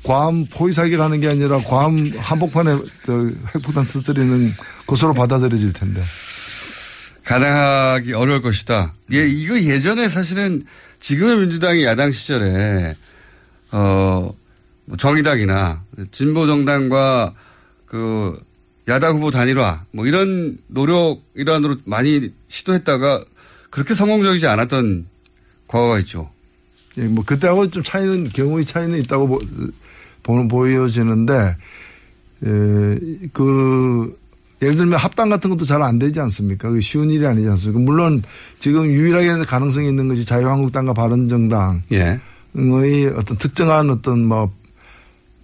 괌 0.07 0.47
포위사기 0.47 0.97
가는 0.97 1.21
게 1.21 1.29
아니라 1.29 1.59
괌 1.59 2.13
한복판에 2.17 2.79
그 3.03 3.37
핵폭탄 3.55 3.87
터뜨리는 3.87 4.55
것으로 4.87 5.15
받아들여질 5.15 5.73
텐데. 5.73 6.03
가능하기 7.25 8.13
어려울 8.13 8.41
것이다. 8.41 8.95
예, 9.13 9.27
이거 9.27 9.59
예전에 9.59 10.09
사실은 10.09 10.63
지금의 11.01 11.39
민주당이 11.39 11.85
야당 11.85 12.13
시절에 12.13 12.95
어, 13.73 14.33
뭐 14.87 14.97
정의당이나 14.97 15.83
진보 16.11 16.47
정당과 16.47 17.35
그 17.87 18.39
야당 18.89 19.17
후보 19.17 19.31
단일화 19.31 19.85
뭐 19.93 20.07
이런 20.07 20.59
노력 20.69 21.21
일환으로 21.35 21.77
많이 21.85 22.33
시도했다가 22.49 23.25
그렇게 23.71 23.95
성공적이지 23.95 24.47
않았던 24.47 25.07
과거가 25.67 25.99
있죠. 26.01 26.31
예, 26.99 27.03
뭐 27.03 27.25
그때하고 27.25 27.71
좀 27.71 27.83
차이는 27.83 28.25
경우의 28.25 28.65
차이는 28.65 28.99
있다고 29.01 29.29
보, 29.29 29.39
보, 30.23 30.49
보여지는데 30.49 31.57
예, 32.45 33.29
그 33.33 34.19
예를 34.63 34.77
들면 34.77 34.99
합당 34.99 35.29
같은 35.29 35.51
것도 35.51 35.67
잘 35.67 35.83
안 35.83 35.99
되지 35.99 36.21
않습니까? 36.21 36.71
그 36.71 36.81
쉬운 36.81 37.11
일이 37.11 37.27
아니지 37.27 37.49
않습니까? 37.49 37.81
물론 37.81 38.23
지금 38.59 38.87
유일하게 38.87 39.45
가능성이 39.45 39.89
있는 39.89 40.09
것이 40.09 40.25
자유한국당과 40.25 40.95
바른정당 40.95 41.83
예. 41.93 42.21
의 42.55 43.07
어떤 43.09 43.37
특정한 43.37 43.91
어떤 43.91 44.25
뭐 44.25 44.51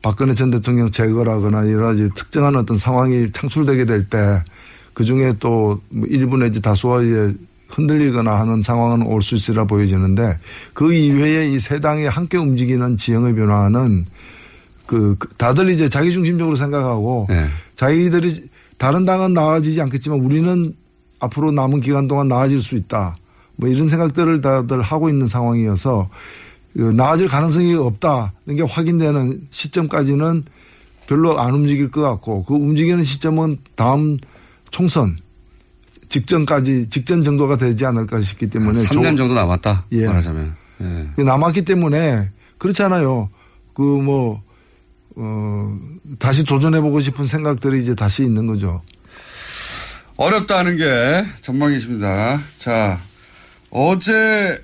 박근혜 0.02 0.34
전 0.34 0.50
대통령 0.50 0.90
제거라거나 0.90 1.70
여러 1.70 1.86
가지 1.86 2.10
특정한 2.14 2.56
어떤 2.56 2.76
상황이 2.76 3.30
창출되게 3.32 3.84
될 3.84 4.08
때 4.08 4.42
그 4.94 5.04
중에 5.04 5.34
또뭐 5.38 5.80
일부 6.08 6.36
내지 6.36 6.60
이제 6.60 7.34
흔들리거나 7.68 8.38
하는 8.38 8.62
상황은 8.62 9.06
올 9.06 9.22
수 9.22 9.34
있으라 9.36 9.64
보여지는데 9.64 10.38
그 10.74 10.92
이외에 10.92 11.46
이 11.46 11.58
세 11.58 11.80
당이 11.80 12.04
함께 12.06 12.36
움직이는 12.36 12.96
지형의 12.98 13.34
변화는 13.34 14.04
그그 14.86 15.28
다들 15.38 15.70
이제 15.70 15.88
자기 15.88 16.12
중심적으로 16.12 16.56
생각하고 16.56 17.26
예. 17.30 17.46
자기들이 17.76 18.50
다른 18.76 19.06
당은 19.06 19.32
나아지지 19.32 19.80
않겠지만 19.80 20.18
우리는 20.20 20.74
앞으로 21.20 21.52
남은 21.52 21.80
기간 21.80 22.08
동안 22.08 22.28
나아질 22.28 22.60
수 22.60 22.76
있다. 22.76 23.14
뭐 23.56 23.70
이런 23.70 23.88
생각들을 23.88 24.40
다들 24.42 24.82
하고 24.82 25.08
있는 25.08 25.26
상황이어서 25.26 26.10
그 26.10 26.51
나아질 26.74 27.28
가능성이 27.28 27.74
없다는 27.74 28.56
게 28.56 28.62
확인되는 28.62 29.48
시점까지는 29.50 30.44
별로 31.06 31.38
안 31.38 31.52
움직일 31.54 31.90
것 31.90 32.00
같고 32.00 32.44
그 32.44 32.54
움직이는 32.54 33.02
시점은 33.02 33.58
다음 33.74 34.18
총선 34.70 35.16
직전까지 36.08 36.88
직전 36.90 37.24
정도가 37.24 37.56
되지 37.56 37.86
않을까 37.86 38.20
싶기 38.20 38.48
때문에 38.50 38.82
3년 38.82 39.16
정도 39.16 39.34
남았다. 39.34 39.86
예. 39.92 40.06
말하자면. 40.06 40.54
예. 40.82 41.22
남았기 41.22 41.64
때문에 41.64 42.30
그렇잖아요. 42.58 43.30
그 43.74 43.82
뭐, 43.82 44.42
어, 45.16 45.78
다시 46.18 46.44
도전해보고 46.44 47.00
싶은 47.00 47.24
생각들이 47.24 47.82
이제 47.82 47.94
다시 47.94 48.22
있는 48.22 48.46
거죠. 48.46 48.82
어렵다는 50.18 50.76
게 50.76 51.24
전망이십니다. 51.40 52.40
자, 52.58 53.00
어제 53.70 54.62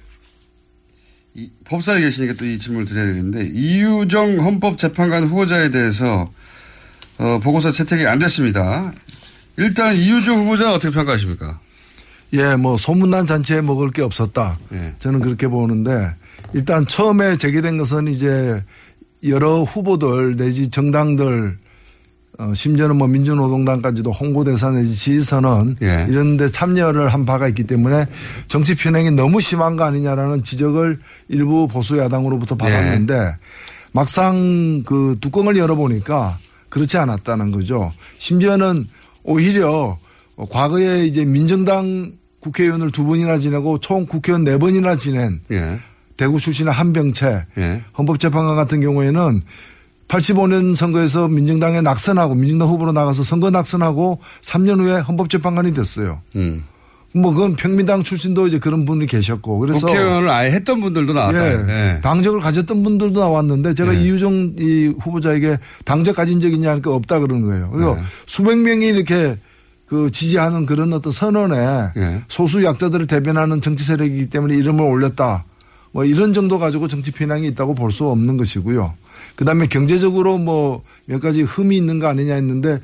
이 1.39 1.51
법사에 1.65 2.01
계시니까 2.01 2.35
또 2.35 2.45
이 2.45 2.59
질문을 2.59 2.87
드려야 2.87 3.07
되겠는데 3.07 3.51
이유정 3.55 4.41
헌법재판관 4.41 5.25
후보자에 5.25 5.71
대해서 5.71 6.33
어, 7.19 7.39
보고서 7.41 7.71
채택이 7.71 8.07
안 8.07 8.19
됐습니다. 8.19 8.93
일단 9.57 9.95
이유정 9.95 10.41
후보자 10.41 10.73
어떻게 10.73 10.93
평가하십니까? 10.93 11.61
예, 12.35 12.57
뭐 12.57 12.77
소문난 12.77 13.27
잔치에 13.27 13.61
먹을 13.61 13.91
게 13.91 14.03
없었다. 14.03 14.59
예. 14.73 14.95
저는 14.99 15.21
그렇게 15.21 15.47
보는데 15.49 16.15
일단 16.55 16.87
처음에 16.87 17.37
제기된 17.37 17.77
것은 17.77 18.09
이제 18.09 18.65
여러 19.25 19.63
후보들 19.63 20.37
내지 20.37 20.71
정당들 20.71 21.57
어, 22.39 22.55
심지어는 22.55 22.97
뭐 22.97 23.09
민주노동당까지도 23.09 24.13
홍보대사 24.13 24.71
내지 24.71 24.95
지지선언 24.95 25.77
예. 25.83 26.07
이런 26.09 26.37
데 26.37 26.49
참여를 26.49 27.09
한 27.09 27.27
바가 27.27 27.49
있기 27.49 27.65
때문에 27.65 28.07
정치 28.47 28.77
편행이 28.77 29.11
너무 29.11 29.41
심한 29.41 29.77
거 29.77 29.85
아니냐라는 29.85 30.45
지적을 30.45 30.99
일부 31.29 31.67
보수 31.67 31.99
야당으로부터 31.99 32.55
받았는데 32.55 33.37
막상 33.93 34.85
그 34.85 35.17
뚜껑을 35.21 35.57
열어보니까 35.57 36.39
그렇지 36.69 36.97
않았다는 36.97 37.51
거죠. 37.51 37.93
심지어는 38.19 38.87
오히려 39.25 39.99
과거에 40.51 41.07
이제 41.07 41.25
민정당 41.25 42.13
국회의원을 42.39 42.93
두 42.93 43.05
번이나 43.05 43.39
지내고 43.39 43.81
총 43.81 44.07
국회의원 44.07 44.45
네 44.45 44.59
번이나 44.59 44.95
지낸 44.95 45.41
예. 45.51 45.81
대구 46.17 46.39
출신의 46.39 46.73
한병채 46.73 47.47
예. 47.59 47.83
헌법재판관 47.99 48.55
같은 48.55 48.81
경우에는 48.81 49.43
85년 50.09 50.75
선거에서 50.75 51.29
민정당에 51.29 51.81
낙선하고 51.81 52.35
민정당 52.35 52.69
후보로 52.69 52.93
나가서 52.93 53.23
선거 53.23 53.51
낙선하고 53.51 54.21
3년 54.43 54.81
후에 54.81 55.01
헌법재판관이 55.01 55.73
됐어요. 55.75 56.21
음. 56.37 56.65
뭐 57.15 57.33
그건 57.33 57.57
평민당 57.57 58.03
출신도 58.03 58.47
이제 58.49 58.59
그런 58.59 58.85
분이 58.85 59.07
계셨고 59.07 59.59
그래서 59.59 59.87
국회의원을 59.87 60.29
아예 60.29 60.51
했던 60.51 60.81
분들도 60.81 61.15
나왔다. 61.15 61.47
예, 61.47 61.65
예. 61.97 62.01
당적을 62.03 62.41
가졌던 62.41 62.83
분들도 62.83 63.19
나왔는데 63.19 63.73
제가 63.75 63.95
예. 63.95 64.01
이유정 64.03 64.55
이 64.59 64.93
후보자에게 65.01 65.59
당적 65.87 66.15
가진 66.17 66.39
적 66.41 66.53
있냐 66.53 66.71
하니까 66.73 66.93
없다 66.95 67.19
그러는 67.21 67.47
거예요. 67.47 67.71
그리고 67.71 67.97
예. 67.99 68.03
수백 68.27 68.59
명이 68.59 68.87
이렇게 68.89 69.39
그 69.87 70.11
지지하는 70.11 70.67
그런 70.67 70.93
어떤 70.93 71.11
선언에 71.11 71.57
예. 71.97 72.23
소수 72.29 72.63
약자들을 72.63 73.07
대변하는 73.07 73.63
정치 73.63 73.85
세력이기 73.85 74.27
때문에 74.29 74.55
이름을 74.57 74.85
올렸다. 74.85 75.45
뭐 75.93 76.05
이런 76.05 76.35
정도 76.35 76.59
가지고 76.59 76.89
정치 76.89 77.11
편향이 77.11 77.47
있다고 77.49 77.75
볼 77.75 77.91
수 77.91 78.07
없는 78.07 78.37
것이고요. 78.37 78.93
그 79.39 79.45
다음에 79.45 79.67
경제적으로 79.67 80.37
뭐 80.39 80.83
몇 81.07 81.21
가지 81.21 81.43
흠이 81.43 81.77
있는 81.77 81.99
거 82.01 82.09
아니냐 82.09 82.35
했는데 82.35 82.81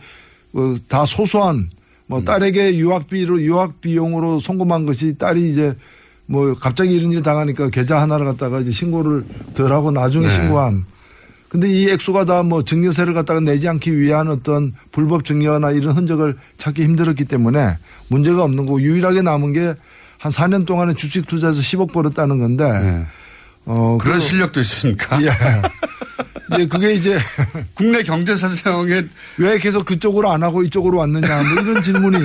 어, 0.55 0.75
다 0.89 1.05
소소한 1.05 1.69
뭐 2.07 2.21
음. 2.21 2.25
딸에게 2.25 2.77
유학비로 2.77 3.43
유학 3.43 3.81
비용으로 3.81 4.39
송금한 4.41 4.87
것이 4.87 5.19
딸이 5.19 5.51
이제 5.51 5.77
뭐 6.27 6.55
갑자기 6.55 6.95
이런 6.95 7.13
일 7.13 7.23
당하니까 7.23 7.69
계좌 7.71 8.01
하나를 8.01 8.25
갖다가 8.25 8.61
이제 8.61 8.71
신고를 8.71 9.25
덜 9.55 9.73
하고 9.73 9.91
나중에 9.91 10.27
네. 10.27 10.35
신고한 10.35 10.85
근데 11.49 11.69
이 11.69 11.89
액수가 11.91 12.25
다 12.25 12.43
뭐 12.43 12.63
증여세를 12.63 13.15
갖다가 13.15 13.41
내지 13.41 13.69
않기 13.69 13.97
위한 13.99 14.29
어떤 14.29 14.73
불법 14.91 15.25
증여나 15.25 15.73
이런 15.73 15.97
흔적을 15.97 16.37
찾기 16.57 16.83
힘들었기 16.83 17.25
때문에 17.27 17.79
문제가 18.09 18.45
없는 18.45 18.65
거고 18.67 18.81
유일하게 18.81 19.23
남은 19.23 19.53
게 19.53 19.75
한 20.19 20.33
4년 20.33 20.65
동안에 20.65 20.95
주식 20.95 21.27
투자해서 21.27 21.61
10억 21.61 21.93
벌었다는 21.93 22.39
건데 22.39 22.65
어 23.67 23.97
네. 24.01 24.05
그런 24.05 24.19
그- 24.19 24.25
실력도 24.25 24.61
있습니까? 24.61 25.21
예. 25.23 25.29
예, 26.59 26.67
그게 26.67 26.93
이제 26.93 27.19
국내 27.75 28.03
경제 28.03 28.37
사정에 28.37 29.03
왜 29.39 29.59
계속 29.59 29.85
그쪽으로 29.87 30.31
안 30.31 30.43
하고 30.43 30.63
이쪽으로 30.63 30.99
왔느냐 30.99 31.43
뭐 31.43 31.63
이런 31.63 31.83
질문이 31.83 32.19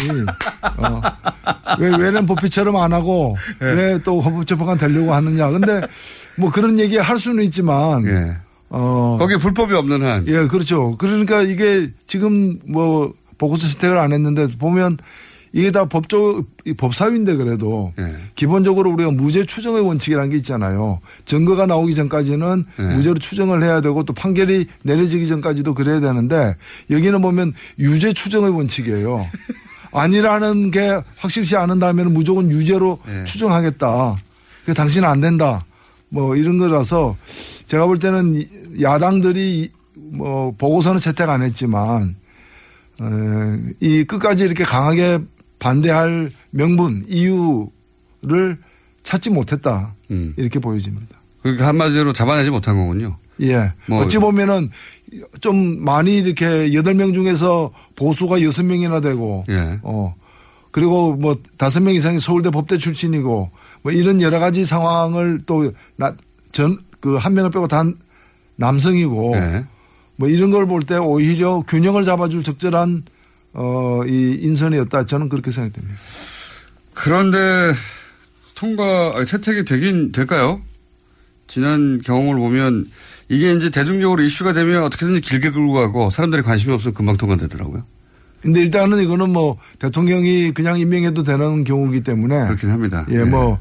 어. 0.78 1.02
왜 1.80 1.90
왜는 1.96 2.26
법피처럼 2.26 2.76
안 2.76 2.92
하고 2.94 3.38
예. 3.62 3.66
왜또 3.66 4.20
헌법재판관 4.20 4.78
되려고 4.78 5.14
하느냐 5.14 5.50
근데 5.50 5.82
뭐 6.36 6.52
그런 6.52 6.80
얘기 6.80 6.98
할 6.98 7.18
수는 7.18 7.44
있지만 7.46 8.06
예. 8.08 8.38
어 8.70 9.16
거기에 9.20 9.38
불법이 9.38 9.74
없는 9.74 10.04
한. 10.06 10.28
예 10.28 10.46
그렇죠 10.48 10.96
그러니까 10.98 11.42
이게 11.42 11.90
지금 12.06 12.60
뭐 12.68 13.14
보고서 13.38 13.68
채택을 13.70 13.98
안 13.98 14.12
했는데 14.12 14.48
보면 14.60 14.98
이게 15.52 15.72
다 15.72 15.86
법적 15.86 16.46
이 16.66 16.74
법사위인데 16.74 17.36
그래도 17.36 17.92
예. 18.00 18.16
기본적으로 18.36 18.92
우리가 18.92 19.12
무죄 19.12 19.46
추정의 19.46 19.82
원칙이라는 19.82 20.30
게 20.30 20.38
있잖아요. 20.38 21.00
증거가 21.26 21.66
나오기 21.66 21.96
전까지는 21.96 22.66
예. 22.80 22.84
무죄로 22.84 23.16
추정을 23.20 23.64
해야 23.64 23.82
되고 23.82 24.04
또 24.04 24.14
판결이 24.14 24.68
내려지기 24.84 25.28
전까지도 25.28 25.74
그래야 25.74 26.00
되는데 26.00 26.56
여기는 26.92 27.22
보면 27.22 27.54
유죄 27.80 28.14
추정의 28.14 28.52
원칙이에요. 28.52 29.26
아니라는 29.92 30.70
게 30.70 31.02
확실시 31.18 31.56
않은 31.56 31.80
다음에는 31.80 32.14
무조건 32.14 32.52
유죄로 32.52 33.00
예. 33.08 33.26
추정하겠다. 33.26 34.16
그 34.66 34.74
당신은 34.76 35.08
안 35.10 35.20
된다. 35.20 35.66
뭐 36.10 36.36
이런 36.36 36.58
거라서 36.60 37.18
제가 37.66 37.88
볼 37.88 37.98
때는 37.98 38.36
이- 38.36 38.48
야당들이 38.84 39.72
뭐 39.96 40.54
보고서는 40.58 41.00
채택 41.00 41.30
안 41.30 41.42
했지만 41.42 42.16
어, 43.00 43.06
이 43.80 44.04
끝까지 44.04 44.44
이렇게 44.44 44.64
강하게 44.64 45.20
반대할 45.60 46.32
명분 46.52 47.06
이유를 47.08 48.58
찾지 49.04 49.30
못했다 49.30 49.94
음. 50.12 50.34
이렇게 50.38 50.60
보여집니다. 50.60 51.18
그러니까 51.42 51.68
한마디로 51.68 52.14
잡아내지 52.14 52.50
못한 52.50 52.78
거군요. 52.78 53.18
예. 53.42 53.74
뭐- 53.88 54.04
어찌 54.04 54.18
보면은 54.18 54.70
좀 55.40 55.84
많이 55.84 56.18
이렇게 56.18 56.74
여덟 56.74 56.94
명 56.94 57.14
중에서 57.14 57.72
보수가 57.96 58.42
여섯 58.44 58.64
명이나 58.64 59.00
되고 59.02 59.46
예. 59.50 59.80
어 59.84 60.14
그리고 60.72 61.16
뭐 61.16 61.38
다섯 61.58 61.80
명 61.82 61.94
이상이 61.96 62.20
서울대 62.20 62.50
법대 62.52 62.78
출신이고 62.78 63.50
뭐 63.82 63.92
이런 63.92 64.22
여러 64.22 64.40
가지 64.40 64.66
상황을 64.66 65.40
또 65.46 65.72
전 66.52 66.78
그 67.00 67.18
한 67.18 67.34
명을 67.34 67.50
빼고 67.52 67.68
다 67.70 67.84
남성이고 68.58 69.32
예. 69.38 69.66
뭐 70.18 70.28
이런 70.28 70.52
걸 70.52 70.66
볼 70.68 70.82
때 70.84 70.98
오히려 70.98 71.64
균형을 71.68 72.04
잡아줄 72.04 72.44
적절한 72.44 73.04
어 73.54 74.04
이 74.08 74.40
인선이었다 74.42 75.06
저는 75.06 75.30
그렇게 75.30 75.52
생각됩니다. 75.52 75.96
그런데 76.94 77.74
통과 78.56 79.14
아니, 79.16 79.26
채택이 79.26 79.66
되긴 79.66 80.12
될까요? 80.12 80.62
지난 81.48 82.02
경험을 82.02 82.36
보면 82.36 82.88
이게 83.30 83.54
이제 83.54 83.70
대중적으로 83.70 84.22
이슈가 84.24 84.54
되면 84.54 84.84
어떻게든지 84.84 85.22
길게 85.22 85.52
끌고 85.52 85.74
가고 85.74 86.10
사람들이 86.10 86.42
관심이 86.42 86.74
없으면 86.74 86.94
금방 86.94 87.18
통과되더라고요. 87.18 87.84
근데 88.42 88.62
일단은 88.62 89.02
이거는 89.04 89.32
뭐 89.32 89.58
대통령이 89.80 90.52
그냥 90.54 90.80
임명해도 90.80 91.24
되는 91.24 91.64
경우이기 91.64 92.02
때문에 92.04 92.46
그렇긴 92.46 92.70
합니다. 92.70 93.06
예, 93.12 93.24
뭐, 93.24 93.60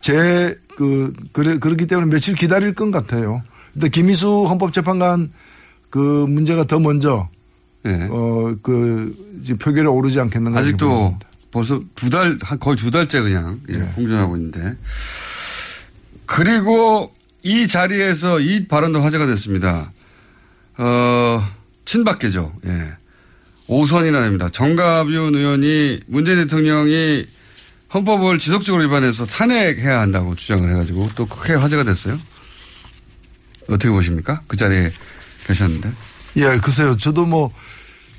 제, 0.00 0.58
그, 0.76 1.12
그래, 1.32 1.58
그렇기 1.58 1.86
때문에 1.86 2.10
며칠 2.10 2.34
기다릴 2.34 2.74
것 2.74 2.90
같아요. 2.90 3.42
근데 3.72 3.88
김희수 3.88 4.44
헌법재판관 4.46 5.32
그 5.90 5.98
문제가 6.28 6.64
더 6.64 6.78
먼저, 6.78 7.28
예. 7.86 8.08
어, 8.10 8.56
그, 8.62 9.38
이제 9.42 9.54
표결에 9.54 9.86
오르지 9.88 10.20
않겠는가. 10.20 10.58
아직도 10.58 11.18
벌써 11.50 11.80
두 11.94 12.10
달, 12.10 12.36
한 12.42 12.58
거의 12.58 12.76
두 12.76 12.90
달째 12.90 13.20
그냥 13.20 13.60
예, 13.68 13.78
네. 13.78 13.92
공전하고 13.94 14.36
있는데. 14.36 14.76
그리고 16.26 17.14
이 17.42 17.66
자리에서 17.68 18.40
이 18.40 18.66
발언도 18.66 19.00
화제가 19.00 19.26
됐습니다. 19.26 19.92
어, 20.76 21.48
친박계죠. 21.84 22.52
예. 22.66 22.96
오선이나 23.66 24.20
됩니다. 24.22 24.48
정가윤 24.50 25.34
의원이 25.34 26.00
문재인 26.06 26.38
대통령이 26.38 27.26
헌법을 27.92 28.38
지속적으로 28.38 28.84
위반해서 28.84 29.24
탄핵해야 29.24 30.00
한다고 30.00 30.34
주장을 30.34 30.68
해가지고 30.70 31.10
또 31.14 31.26
크게 31.26 31.54
화제가 31.54 31.84
됐어요. 31.84 32.18
어떻게 33.68 33.90
보십니까? 33.90 34.42
그 34.46 34.56
자리에 34.56 34.92
계셨는데. 35.46 35.90
예, 36.36 36.58
글쎄요. 36.62 36.96
저도 36.96 37.26
뭐, 37.26 37.50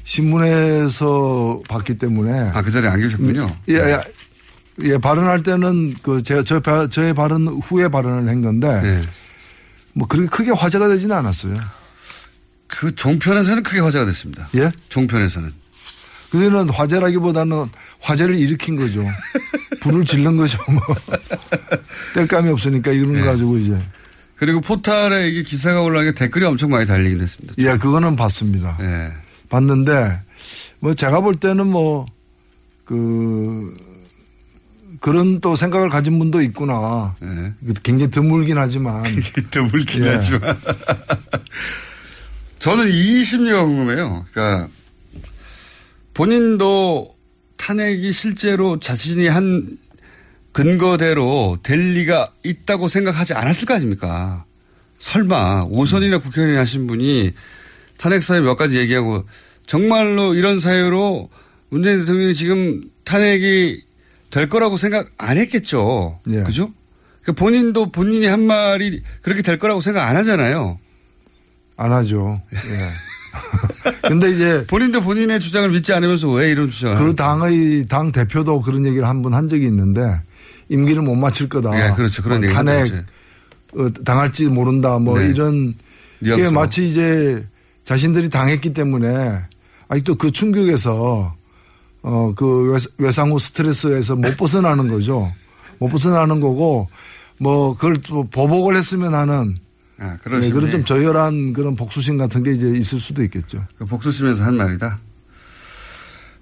신문에서 0.03 1.61
봤기 1.69 1.97
때문에. 1.97 2.51
아, 2.53 2.61
그 2.61 2.71
자리에 2.71 2.89
안 2.89 2.99
계셨군요. 2.99 3.55
예, 3.69 3.73
예. 3.75 3.99
예, 4.83 4.97
발언할 4.97 5.41
때는 5.41 5.93
그 6.01 6.23
제가 6.23 6.43
저, 6.43 6.59
바- 6.59 6.87
저의 6.89 7.13
발언 7.13 7.47
후에 7.47 7.87
발언을 7.89 8.29
한 8.29 8.41
건데. 8.41 8.67
예. 8.83 9.01
뭐 9.93 10.07
그렇게 10.07 10.29
크게 10.29 10.51
화제가 10.51 10.87
되지는 10.87 11.15
않았어요. 11.15 11.59
그 12.67 12.93
종편에서는 12.95 13.63
크게 13.63 13.79
화제가 13.79 14.05
됐습니다. 14.05 14.47
예? 14.55 14.71
종편에서는. 14.89 15.51
그거는 16.31 16.69
화제라기보다는 16.69 17.67
화제를 17.99 18.37
일으킨 18.37 18.75
거죠. 18.75 19.03
불을 19.81 20.05
질른 20.05 20.37
거죠. 20.37 20.59
뭐. 20.71 20.81
뗄감이 22.13 22.49
없으니까 22.51 22.91
이런 22.91 23.13
네. 23.13 23.21
거 23.21 23.25
가지고 23.31 23.57
이제. 23.57 23.77
그리고 24.39 24.61
포탈에 24.61 25.27
이게 25.29 25.43
기사가 25.43 25.81
올라가게 25.81 26.13
댓글이 26.13 26.45
엄청 26.45 26.69
많이 26.69 26.87
달리긴 26.87 27.21
했습니다. 27.21 27.53
예, 27.59 27.77
그거는 27.77 28.15
봤습니다. 28.15 28.77
예. 28.81 29.13
봤는데 29.49 30.21
뭐 30.79 30.93
제가 30.93 31.21
볼 31.21 31.35
때는 31.35 31.67
뭐 31.67 32.05
그 32.89 33.75
그런 34.99 35.39
또 35.41 35.55
생각을 35.55 35.89
가진 35.89 36.17
분도 36.17 36.41
있구나. 36.41 37.15
예. 37.21 37.53
굉장히 37.83 38.09
드물긴 38.09 38.57
하지만. 38.57 39.03
드물긴 39.51 40.05
예. 40.05 40.09
하지만. 40.09 40.59
저는 42.57 42.89
이 42.89 43.23
심리가 43.23 43.63
궁금해요. 43.63 44.25
그러니까 44.31 44.69
본인도 46.15 47.15
탄핵이 47.57 48.11
실제로 48.11 48.79
자신이 48.79 49.27
한 49.27 49.77
근거대로 50.51 51.57
될 51.63 51.93
리가 51.93 52.31
있다고 52.43 52.87
생각하지 52.87 53.33
않았을 53.33 53.65
거 53.65 53.75
아닙니까? 53.75 54.45
설마 54.97 55.67
오선이나 55.69 56.19
국회의원이 56.19 56.57
하신 56.57 56.87
분이 56.87 57.33
탄핵 57.97 58.23
사유 58.23 58.41
몇 58.41 58.55
가지 58.55 58.77
얘기하고 58.77 59.25
정말로 59.65 60.33
이런 60.33 60.59
사유로 60.59 61.29
문재인 61.69 61.99
대통령이 61.99 62.33
지금 62.33 62.81
탄핵이 63.03 63.81
될 64.29 64.49
거라고 64.49 64.77
생각 64.77 65.11
안 65.17 65.37
했겠죠. 65.37 66.19
예. 66.29 66.43
그죠? 66.43 66.67
그러니까 67.21 67.43
본인도 67.43 67.91
본인이 67.91 68.25
한 68.25 68.41
말이 68.41 69.01
그렇게 69.21 69.41
될 69.41 69.59
거라고 69.59 69.81
생각 69.81 70.07
안 70.07 70.15
하잖아요. 70.17 70.79
안 71.77 71.91
하죠. 71.91 72.41
예. 72.53 72.59
근데 74.07 74.29
이제 74.31 74.65
본인도 74.67 75.01
본인의 75.01 75.39
주장을 75.39 75.69
믿지 75.69 75.93
않으면서 75.93 76.29
왜 76.31 76.51
이런 76.51 76.69
주장을 76.69 76.97
그 76.97 77.15
당의 77.15 77.85
당 77.87 78.11
대표도 78.11 78.61
그런 78.61 78.85
얘기를 78.85 79.07
한 79.07 79.21
번한 79.21 79.49
적이 79.49 79.67
있는데 79.67 80.21
임기를 80.69 81.01
못 81.01 81.15
마칠 81.15 81.49
거다. 81.49 81.75
예, 81.89 81.93
그렇죠. 81.95 82.23
그런 82.23 82.39
뭐 82.39 82.45
얘기 82.47 82.55
탄핵. 82.55 82.93
어, 83.75 83.89
당할지 84.05 84.45
모른다. 84.45 84.97
뭐 84.99 85.17
네. 85.19 85.29
이런 85.29 85.75
게. 86.23 86.49
마치 86.51 86.87
이제 86.87 87.45
자신들이 87.83 88.29
당했기 88.29 88.73
때문에 88.73 89.41
아직도 89.87 90.15
그 90.15 90.31
충격에서 90.31 91.35
어 92.01 92.33
그 92.35 92.77
외상 92.97 93.31
후 93.31 93.39
스트레스에서 93.39 94.15
못 94.15 94.37
벗어나는 94.37 94.87
거죠. 94.87 95.31
못 95.79 95.89
벗어나는 95.89 96.39
거고 96.39 96.87
뭐 97.39 97.73
그걸 97.73 97.95
또 97.97 98.23
보복을 98.29 98.75
했으면 98.77 99.13
하는 99.13 99.57
아, 99.97 100.17
그런 100.23 100.39
예, 100.39 100.45
심리. 100.45 100.55
그런 100.59 100.71
좀 100.71 100.85
저열한 100.85 101.51
그런 101.53 101.75
복수심 101.75 102.15
같은 102.15 102.41
게 102.43 102.51
이제 102.53 102.69
있을 102.69 102.99
수도 102.99 103.21
있겠죠. 103.23 103.65
그 103.77 103.85
복수심에서 103.85 104.43
한 104.43 104.55
말이다. 104.55 104.97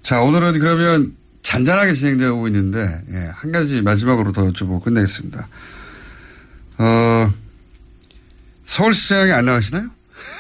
자, 0.02 0.22
오늘은 0.22 0.60
그러면 0.60 1.16
잔잔하게 1.42 1.94
진행되고 1.94 2.48
있는데, 2.48 3.02
예, 3.12 3.32
한 3.34 3.52
가지 3.52 3.82
마지막으로 3.82 4.32
더 4.32 4.44
여쭤보고 4.48 4.84
끝내겠습니다. 4.84 5.48
어, 6.80 7.34
서울시장에 8.66 9.32
안 9.32 9.46
나가시나요? 9.46 9.90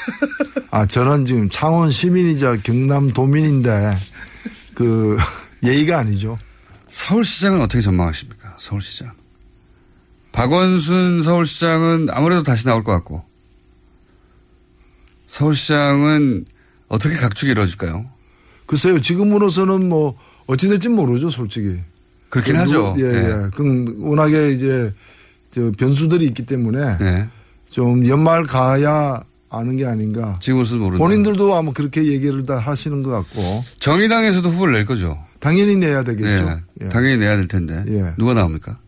아, 0.70 0.86
저는 0.86 1.26
지금 1.26 1.50
창원 1.50 1.90
시민이자 1.90 2.58
경남 2.58 3.12
도민인데, 3.12 3.98
그, 4.74 5.18
예의가 5.64 6.00
아니죠. 6.00 6.38
서울시장은 6.90 7.62
어떻게 7.62 7.82
전망하십니까? 7.82 8.56
서울시장. 8.60 9.12
박원순 10.32 11.24
서울시장은 11.24 12.08
아무래도 12.12 12.44
다시 12.44 12.66
나올 12.66 12.84
것 12.84 12.92
같고, 12.92 13.26
서울시장은 15.26 16.46
어떻게 16.88 17.16
각축이 17.16 17.52
이루어질까요? 17.52 18.10
글쎄요, 18.66 19.02
지금으로서는 19.02 19.90
뭐, 19.90 20.18
어찌 20.48 20.68
될지 20.68 20.90
모르죠, 20.90 21.30
솔직히. 21.30 21.80
그렇긴 22.30 22.54
그 22.56 22.60
하죠. 22.62 22.94
누- 22.98 23.02
예, 23.06 23.14
예. 23.14 23.18
예. 23.46 23.50
그 23.56 23.96
워낙에 24.00 24.52
이제, 24.52 24.94
저 25.52 25.72
변수들이 25.78 26.26
있기 26.26 26.46
때문에, 26.46 26.98
네. 26.98 27.28
좀 27.70 28.06
연말 28.08 28.44
가야 28.44 29.22
아는 29.50 29.78
게 29.78 29.86
아닌가. 29.86 30.38
지금으로서는 30.42 30.84
모른다. 30.84 31.04
본인들도 31.04 31.56
아마 31.56 31.72
그렇게 31.72 32.06
얘기를 32.06 32.46
다 32.46 32.58
하시는 32.58 33.02
것 33.02 33.12
같고. 33.12 33.64
정의당에서도 33.80 34.50
후보를 34.50 34.74
낼 34.74 34.86
거죠. 34.86 35.18
당연히 35.40 35.76
내야 35.78 36.04
되겠죠. 36.04 36.28
예, 36.28 36.86
예. 36.86 36.90
당연히 36.90 37.18
내야 37.18 37.36
될 37.38 37.48
텐데. 37.48 37.84
예. 37.88 38.14
누가 38.18 38.34
나옵니까? 38.34 38.80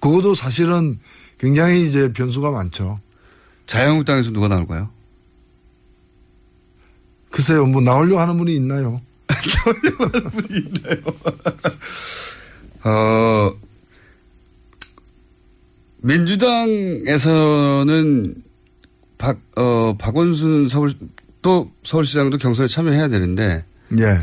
그것도 0.00 0.34
사실은 0.34 0.98
굉장히 1.38 1.86
이제 1.86 2.12
변수가 2.12 2.50
많죠. 2.50 3.00
자유한국당에서 3.66 4.30
누가 4.30 4.48
나올까요? 4.48 4.88
글쎄요, 7.30 7.66
뭐 7.66 7.80
나오려고 7.80 8.20
하는 8.20 8.36
분이 8.38 8.54
있나요? 8.56 9.00
어, 12.84 13.52
민주당에서는 17.00 18.34
박, 19.18 19.38
어, 19.56 19.96
박원순 19.98 20.68
서울, 20.68 20.94
또 21.42 21.70
서울시장도 21.84 22.38
경선에 22.38 22.68
참여해야 22.68 23.08
되는데, 23.08 23.64
예. 23.98 24.18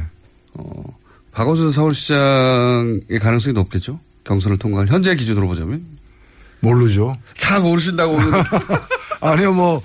어, 0.53 0.83
박원순 1.31 1.71
서울시장의 1.71 3.19
가능성이 3.21 3.53
높겠죠? 3.53 3.99
경선을 4.23 4.57
통과할, 4.57 4.87
현재 4.87 5.15
기준으로 5.15 5.47
보자면? 5.47 5.85
모르죠. 6.59 7.15
다 7.39 7.59
모르신다고. 7.59 8.17
아니요, 9.21 9.53
뭐, 9.53 9.83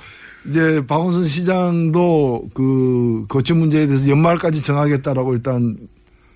이제 0.49 0.85
박원순 0.87 1.25
시장도 1.25 2.49
그 2.55 3.27
거치 3.29 3.53
문제에 3.53 3.87
대해서 3.87 4.09
연말까지 4.09 4.63
정하겠다라고 4.63 5.35
일단 5.35 5.77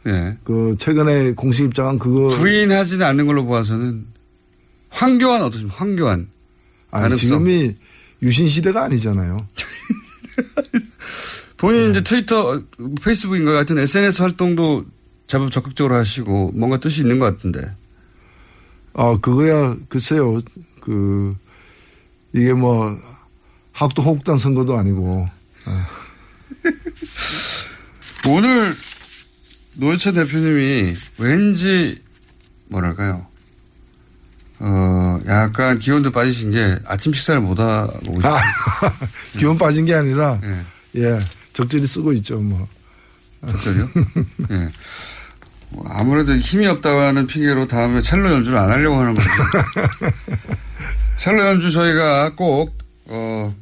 예. 0.06 0.36
그 0.44 0.76
최근에 0.78 1.32
공식 1.32 1.64
입장한 1.64 1.98
그거. 1.98 2.28
부인하지는 2.28 3.04
않는 3.04 3.26
걸로 3.26 3.46
봐서는 3.46 4.06
황교안 4.90 5.42
어떠십니까? 5.42 5.76
황교안. 5.76 6.28
아니. 6.90 7.16
지금이 7.16 7.74
유신 8.22 8.46
시대가 8.46 8.84
아니잖아요. 8.84 9.46
본인 11.56 11.84
네. 11.84 11.90
이제 11.90 12.00
트위터, 12.02 12.62
페이스북인가 13.02 13.52
같은 13.52 13.78
SNS 13.78 14.22
활동도 14.22 14.84
제법 15.26 15.50
적극적으로 15.50 15.94
하시고 15.96 16.52
뭔가 16.54 16.78
뜻이 16.78 17.00
있는 17.00 17.18
것 17.18 17.24
같은데. 17.26 17.70
아, 18.94 19.18
그거야, 19.20 19.76
글쎄요, 19.88 20.40
그, 20.80 21.34
이게 22.32 22.52
뭐, 22.52 22.96
학도 23.76 24.02
호국단 24.02 24.38
선거도 24.38 24.78
아니고. 24.78 25.28
오늘 28.26 28.74
노회찬 29.74 30.14
대표님이 30.14 30.96
왠지 31.18 32.02
뭐랄까요. 32.68 33.26
어, 34.58 35.18
약간 35.26 35.78
기온도 35.78 36.10
빠지신 36.10 36.52
게 36.52 36.78
아침 36.86 37.12
식사를 37.12 37.38
못 37.42 37.60
하고 37.60 38.12
오셨어요. 38.12 38.40
기운 39.36 39.58
빠진 39.58 39.84
게 39.84 39.94
아니라, 39.94 40.40
예. 40.42 40.64
예, 41.02 41.18
적절히 41.52 41.86
쓰고 41.86 42.14
있죠, 42.14 42.40
뭐. 42.40 42.66
적절히요? 43.46 43.90
예. 44.52 44.72
뭐 45.68 45.84
아무래도 45.90 46.34
힘이 46.34 46.66
없다는 46.68 47.26
핑계로 47.26 47.68
다음에 47.68 48.00
첼로 48.00 48.32
연주를 48.32 48.58
안 48.58 48.70
하려고 48.70 48.96
하는 48.96 49.12
거죠. 49.12 49.28
첼로 51.16 51.44
연주 51.44 51.70
저희가 51.70 52.34
꼭, 52.34 52.78
어, 53.04 53.54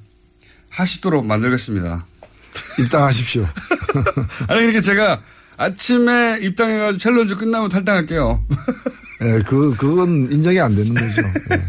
하시도록 0.74 1.24
만들겠습니다. 1.26 2.04
입당하십시오. 2.78 3.42
아니, 4.48 4.60
그러니까 4.60 4.80
제가 4.80 5.20
아침에 5.56 6.38
입당해가지고 6.40 6.98
첼로 6.98 7.20
연주 7.20 7.36
끝나면 7.36 7.68
탈당할게요. 7.68 8.44
예, 9.22 9.40
그, 9.46 9.74
그건 9.76 10.30
인정이 10.30 10.60
안 10.60 10.74
되는 10.74 10.92
거죠. 10.92 11.22
예. 11.52 11.66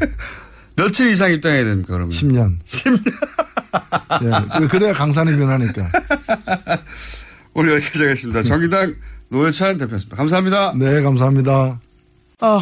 며칠 0.76 1.10
이상 1.10 1.32
입당해야 1.32 1.64
됩니까, 1.64 1.94
그러면? 1.94 2.10
10년. 2.10 2.58
10년. 2.66 3.14
예, 4.64 4.68
그래야 4.68 4.94
강산이 4.94 5.38
변하니까. 5.38 5.88
오늘 7.54 7.76
여기까지 7.76 8.04
하겠습니다. 8.04 8.44
정의당 8.44 8.96
노회찬 9.30 9.78
대표였습니다. 9.78 10.18
감사합니다. 10.18 10.74
네, 10.76 11.02
감사합니다. 11.02 11.80
아, 12.42 12.62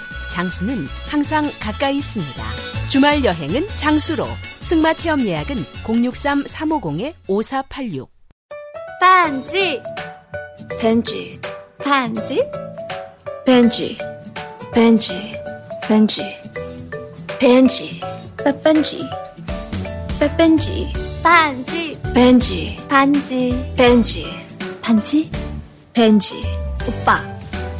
장수는 0.31 0.87
항상 1.09 1.49
가까이 1.59 1.97
있습니다. 1.97 2.43
주말 2.89 3.23
여행은 3.23 3.67
장수로. 3.75 4.27
승마 4.61 4.93
체험 4.93 5.21
예약은 5.21 5.57
063-350-5486. 5.83 8.07
반지. 8.99 9.79
벤지. 10.79 11.39
반지? 11.83 12.43
벤지. 13.45 13.97
벤지. 14.73 15.35
벤지. 15.81 16.23
벤지. 17.39 17.99
빼뺀지. 18.43 19.07
빼뺀지. 20.19 20.93
반지. 21.23 21.97
벤지. 22.13 22.77
반지. 22.87 23.73
벤지. 23.75 24.25
반지? 24.81 25.31
벤지. 25.93 26.41
오빠 26.87 27.21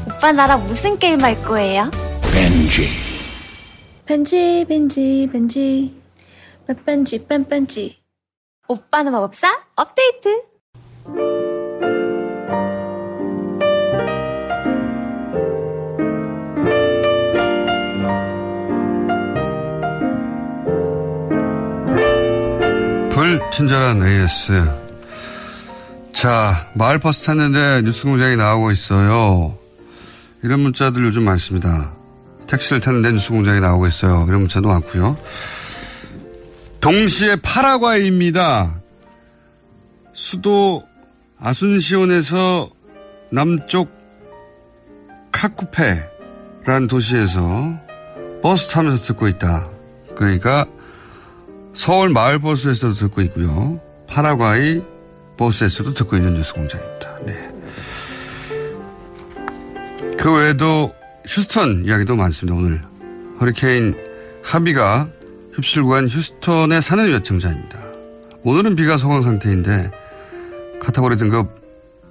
오빠 0.08 0.32
나랑 0.32 0.68
무슨 0.68 0.98
게임 1.00 1.24
할 1.24 1.42
거예요? 1.44 1.90
벤지. 2.34 2.88
벤지 4.06 4.66
벤지 4.68 5.30
벤지 5.32 6.02
빼뺀지 6.68 7.28
뺀뺀지 7.28 7.98
오빠는 8.68 9.12
마법사 9.12 9.48
업데이트 9.76 10.42
불친절한 23.12 24.06
AS. 24.06 24.70
자, 26.14 26.70
마을버스 26.76 27.26
탔는데 27.26 27.82
뉴스공장이 27.84 28.36
나오고 28.36 28.72
있어요. 28.72 29.58
이런 30.44 30.62
문자들 30.62 31.04
요즘 31.06 31.24
많습니다. 31.24 32.01
택시를 32.52 32.82
탔는데 32.82 33.14
뉴스 33.14 33.30
공장이 33.30 33.62
나오고 33.62 33.88
있어요. 33.88 34.26
이런 34.28 34.42
문자도 34.42 34.68
많고요. 34.68 35.18
동시에 36.82 37.38
파라과이입니다. 37.38 38.82
수도 40.14 40.84
아순시온에서 41.40 42.70
남쪽 43.32 43.90
카쿠페라는 45.32 46.88
도시에서 46.90 47.80
버스 48.42 48.68
타면서 48.70 49.02
듣고 49.02 49.30
있다. 49.30 49.70
그러니까 50.16 50.66
서울 51.74 52.10
마을 52.10 52.40
버스에서도 52.40 52.96
듣고 52.96 53.22
있고요. 53.22 53.80
파라과이 54.08 54.82
버스에서도 55.38 55.94
듣고 55.94 56.18
있는 56.18 56.34
뉴스 56.34 56.54
공장입니다. 56.54 57.18
네. 57.26 57.50
그 60.18 60.36
외에도 60.36 60.94
휴스턴 61.26 61.86
이야기도 61.86 62.16
많습니다. 62.16 62.58
오늘 62.58 62.82
허리케인 63.40 63.96
하비가 64.44 65.10
휩쓸고 65.56 65.90
간 65.90 66.08
휴스턴에 66.08 66.82
사는 66.82 67.10
애청자입니다. 67.12 67.80
오늘은 68.44 68.76
비가 68.76 68.98
소강 68.98 69.22
상태인데 69.22 69.92
카테고리 70.82 71.18
등급 71.18 71.62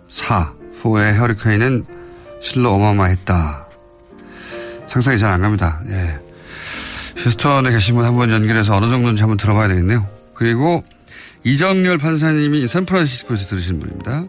4, 0.08 0.52
4의 0.82 1.18
허리케인은 1.18 1.84
실로 2.40 2.72
어마어마했다. 2.72 3.66
상상이 4.86 5.18
잘 5.18 5.32
안 5.32 5.40
갑니다. 5.40 5.80
예. 5.88 6.18
휴스턴에 7.16 7.70
계신 7.70 7.96
분 7.96 8.04
한번 8.04 8.30
연결해서 8.30 8.76
어느 8.76 8.88
정도인지 8.88 9.22
한번 9.22 9.36
들어봐야 9.36 9.68
되겠네요. 9.68 10.06
그리고 10.34 10.84
이정열 11.44 11.98
판사님이 11.98 12.66
샌프란시스코에서 12.66 13.46
들으신 13.46 13.78
분입니다. 13.80 14.24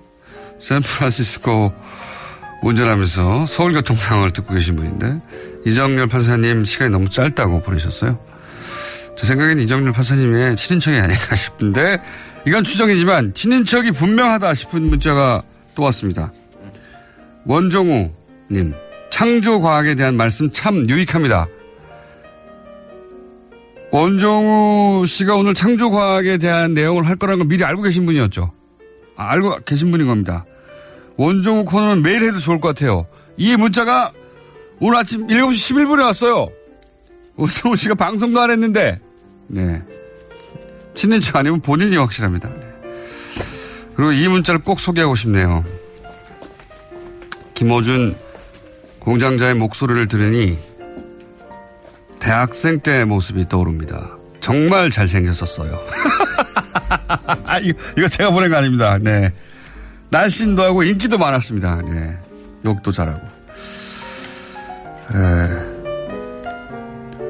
샌프란시스코 0.60 1.74
운전하면서 2.62 3.48
서울 3.48 3.74
교통 3.74 3.98
상황을 3.98 4.32
듣고 4.32 4.54
계신 4.54 4.76
분인데 4.76 5.20
이정열 5.66 6.08
판사님 6.08 6.66
시간이 6.66 6.92
너무 6.92 7.10
짧다고 7.10 7.62
보내셨어요. 7.62 8.20
제 9.18 9.28
생각엔 9.28 9.60
이정열 9.60 9.92
판사님의 9.92 10.56
친인척이 10.56 10.98
아닐까 10.98 11.36
싶은데 11.36 12.02
이건 12.46 12.64
추정이지만 12.64 13.34
친인척이 13.34 13.92
분명하다 13.92 14.54
싶은 14.54 14.84
문자가 14.84 15.44
또 15.76 15.84
왔습니다. 15.84 16.32
원종우님 17.46 18.74
창조과학에 19.10 19.96
대한 19.96 20.16
말씀 20.16 20.52
참 20.52 20.90
유익합니다. 20.90 21.48
원종우 23.92 25.06
씨가 25.06 25.36
오늘 25.36 25.54
창조과학에 25.54 26.38
대한 26.38 26.74
내용을 26.74 27.06
할 27.06 27.18
거라는 27.18 27.40
걸 27.40 27.48
미리 27.48 27.64
알고 27.64 27.82
계신 27.82 28.06
분이었죠. 28.06 28.54
아, 29.18 29.32
알고 29.32 29.60
계신 29.66 29.92
분인 29.92 30.08
겁니다. 30.08 30.46
원종우 31.22 31.66
코너는 31.66 32.02
매일 32.02 32.24
해도 32.24 32.40
좋을 32.40 32.60
것 32.60 32.70
같아요. 32.70 33.06
이 33.38 33.56
문자가 33.56 34.12
오늘 34.80 34.98
아침 34.98 35.28
7시 35.28 35.76
11분에 35.76 36.04
왔어요. 36.04 36.50
원종우 37.36 37.76
씨가 37.76 37.94
방송도 37.94 38.42
안 38.42 38.50
했는데, 38.50 39.00
네. 39.46 39.84
친인척 40.96 41.36
아니면 41.36 41.62
본인이 41.62 41.96
확실합니다. 41.96 42.50
네. 42.50 42.68
그리고 43.96 44.12
이 44.14 44.28
문자를 44.28 44.62
꼭 44.62 44.80
소개하고 44.80 45.14
싶네요. 45.14 45.64
김호준 47.54 48.16
공장자의 48.98 49.54
목소리를 49.54 50.08
들으니 50.08 50.58
대학생 52.20 52.80
때 52.80 53.06
모습이 53.06 53.48
떠오릅니다. 53.48 54.18
정말 54.40 54.90
잘생겼었어요. 54.90 55.80
아, 57.46 57.60
이거, 57.60 57.80
이거 57.96 58.08
제가 58.08 58.32
보낸 58.32 58.50
거 58.50 58.56
아닙니다. 58.56 58.98
네. 59.00 59.32
날씬도 60.12 60.62
하고 60.62 60.84
인기도 60.84 61.18
많았습니다. 61.18 61.82
네. 61.84 62.18
욕도 62.66 62.92
잘하고. 62.92 63.22
에, 65.14 65.72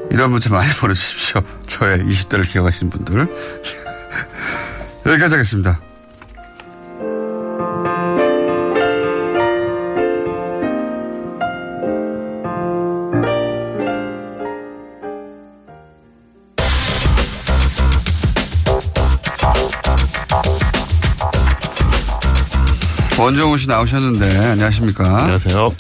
이런 0.10 0.32
문자 0.32 0.50
많이 0.50 0.70
보내주십시오. 0.74 1.42
저의 1.68 2.00
20대를 2.00 2.46
기억하시는 2.48 2.90
분들. 2.90 3.28
여기까지 5.06 5.36
하겠습니다. 5.36 5.80
씨 23.62 23.68
나오셨는데 23.68 24.38
안녕하십니까? 24.38 25.04
안녕하세요. 25.20 25.76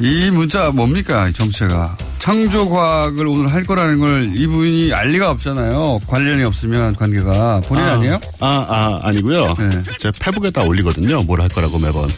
이 0.00 0.30
문자 0.32 0.72
뭡니까? 0.72 1.28
이 1.28 1.32
정체가 1.32 1.96
창조과학을 2.18 3.28
오늘 3.28 3.52
할 3.52 3.62
거라는 3.62 4.00
걸 4.00 4.32
이분이 4.36 4.92
알 4.92 5.10
리가 5.12 5.30
없잖아요. 5.30 6.00
관련이 6.08 6.42
없으면 6.42 6.96
관계가 6.96 7.60
본인 7.68 7.84
아, 7.84 7.96
니에요 7.98 8.20
아, 8.40 8.66
아, 8.68 8.98
아니고요. 9.04 9.54
네. 9.60 9.82
제 10.00 10.10
페북에다 10.18 10.64
올리거든요. 10.64 11.22
뭘 11.22 11.40
할 11.40 11.48
거라고 11.50 11.78
매번. 11.78 12.10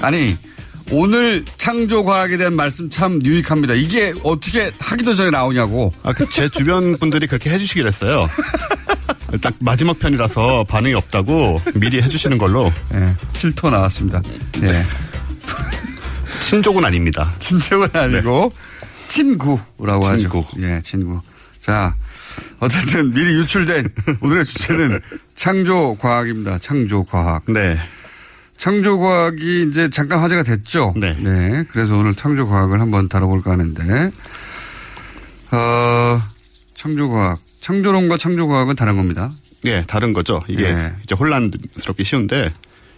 아니 0.00 0.36
오늘 0.92 1.44
창조과학에 1.58 2.36
대한 2.36 2.54
말씀 2.54 2.88
참 2.90 3.18
유익합니다. 3.24 3.74
이게 3.74 4.14
어떻게 4.22 4.70
하기도 4.78 5.14
전에 5.16 5.30
나오냐고. 5.30 5.92
아, 6.04 6.12
그제 6.12 6.48
주변 6.50 6.96
분들이 6.98 7.26
그렇게 7.26 7.50
해주시길 7.50 7.84
했어요. 7.88 8.28
딱 9.40 9.54
마지막 9.60 9.98
편이라서 9.98 10.64
반응이 10.64 10.94
없다고 10.94 11.60
미리 11.74 12.00
해주시는 12.02 12.38
걸로. 12.38 12.72
네, 12.90 13.12
실토 13.32 13.70
나왔습니다. 13.70 14.22
네. 14.60 14.84
친족은 16.40 16.84
아닙니다. 16.84 17.32
친족은 17.38 17.88
아니고 17.92 18.52
친구라고 19.08 20.06
하죠. 20.06 20.18
친구. 20.18 20.44
예, 20.58 20.80
친구. 20.82 21.20
자, 21.60 21.94
어쨌든 22.60 23.12
미리 23.14 23.36
유출된 23.38 23.88
오늘의 24.20 24.44
주제는 24.44 25.00
창조 25.34 25.96
과학입니다. 25.96 26.58
창조 26.58 27.04
과학. 27.04 27.44
네. 27.48 27.78
창조 28.56 28.98
과학이 28.98 29.66
이제 29.68 29.90
잠깐 29.90 30.20
화제가 30.20 30.42
됐죠. 30.42 30.94
네. 30.96 31.64
그래서 31.70 31.96
오늘 31.96 32.14
창조 32.14 32.46
과학을 32.46 32.80
한번 32.80 33.08
다뤄볼까 33.08 33.50
하는데, 33.52 34.10
어, 35.50 36.22
창조 36.74 37.10
과학. 37.10 37.40
창조론과 37.64 38.18
창조과학은 38.18 38.76
다른 38.76 38.96
겁니다. 38.96 39.32
예, 39.64 39.84
다른 39.86 40.12
거죠. 40.12 40.42
이게 40.48 40.64
예. 40.64 40.92
이제 41.02 41.14
혼란스럽기 41.14 42.04
쉬운데 42.04 42.52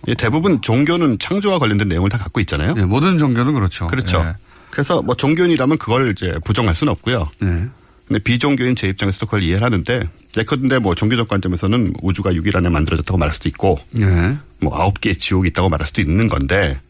예, 0.09 0.15
대부분 0.15 0.61
종교는 0.61 1.21
창조와 1.21 1.61
관련된 1.61 1.87
내용을 1.87 2.11
다 2.11 2.19
갖고 2.19 2.41
있잖아요. 2.41 2.75
예, 2.77 2.83
모든 2.83 3.17
종교는 3.17 3.55
그렇죠. 3.55 3.87
그렇죠. 3.87 4.19
예. 4.19 4.35
그래서 4.71 5.03
뭐 5.03 5.15
종교인이라면 5.15 5.79
그걸 5.79 6.11
이제 6.11 6.35
부정할 6.45 6.75
수는 6.75 6.91
없고요. 6.91 7.31
네. 7.41 7.67
근데 8.09 8.19
비종교인 8.25 8.75
제 8.75 8.89
입장에서도 8.89 9.27
그걸 9.27 9.45
이해를 9.45 9.63
하는데 9.63 10.09
예컨대 10.37 10.81
뭐 10.81 10.97
종교적 10.97 11.29
관점에서는 11.29 11.95
우주가 12.03 12.33
6일 12.33 12.57
안에 12.57 12.69
만들어졌다고 12.69 13.19
말할 13.19 13.33
수도 13.35 13.49
있고 13.49 13.79
네. 13.93 14.37
뭐 14.59 14.77
아홉 14.77 15.01
개의 15.01 15.17
지옥이 15.17 15.49
있다고 15.51 15.69
말할 15.69 15.87
수도 15.87 16.03
있는 16.03 16.27
건데 16.27 16.81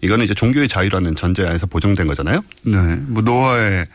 이거는 0.00 0.24
이제 0.24 0.32
종교의 0.32 0.68
자유라는 0.68 1.16
전제 1.16 1.46
안에서 1.46 1.66
보정된 1.66 2.06
거잖아요. 2.06 2.42
네. 2.62 2.78
뭐 3.08 3.22
노아의 3.22 3.82
어, 3.82 3.86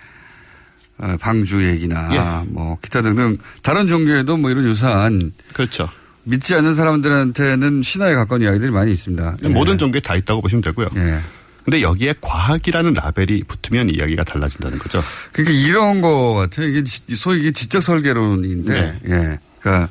방주 1.20 1.68
얘기나 1.68 2.10
예. 2.44 2.48
뭐 2.50 2.78
기타 2.82 3.02
등등 3.02 3.38
다른 3.64 3.88
종교에도 3.88 4.38
뭐 4.38 4.52
이런 4.52 4.66
유사한 4.66 5.32
그렇죠. 5.54 5.90
믿지 6.24 6.54
않는 6.54 6.76
사람들한테는 6.76 7.82
신화에 7.82 8.14
가까운 8.14 8.42
이야기들이 8.44 8.70
많이 8.72 8.92
있습니다. 8.92 9.38
예. 9.44 9.48
모든 9.50 9.78
종교에 9.78 10.02
다 10.02 10.16
있다고 10.16 10.42
보시면 10.42 10.62
되고요. 10.62 10.90
예. 10.98 11.20
근데 11.64 11.82
여기에 11.82 12.16
과학이라는 12.22 12.94
라벨이 12.94 13.44
붙으면 13.48 13.90
이야기가 13.96 14.24
달라진다는 14.24 14.80
거죠. 14.80 15.02
그러니까 15.32 15.58
이런 15.60 16.02
거 16.02 16.34
같아요. 16.36 16.68
이게 16.68 16.84
지- 16.84 17.02
소위 17.16 17.42
이게 17.42 17.52
지적 17.52 17.84
설계론인데, 17.84 18.74
네. 18.74 19.00
예. 19.08 19.40
그러니까 19.60 19.90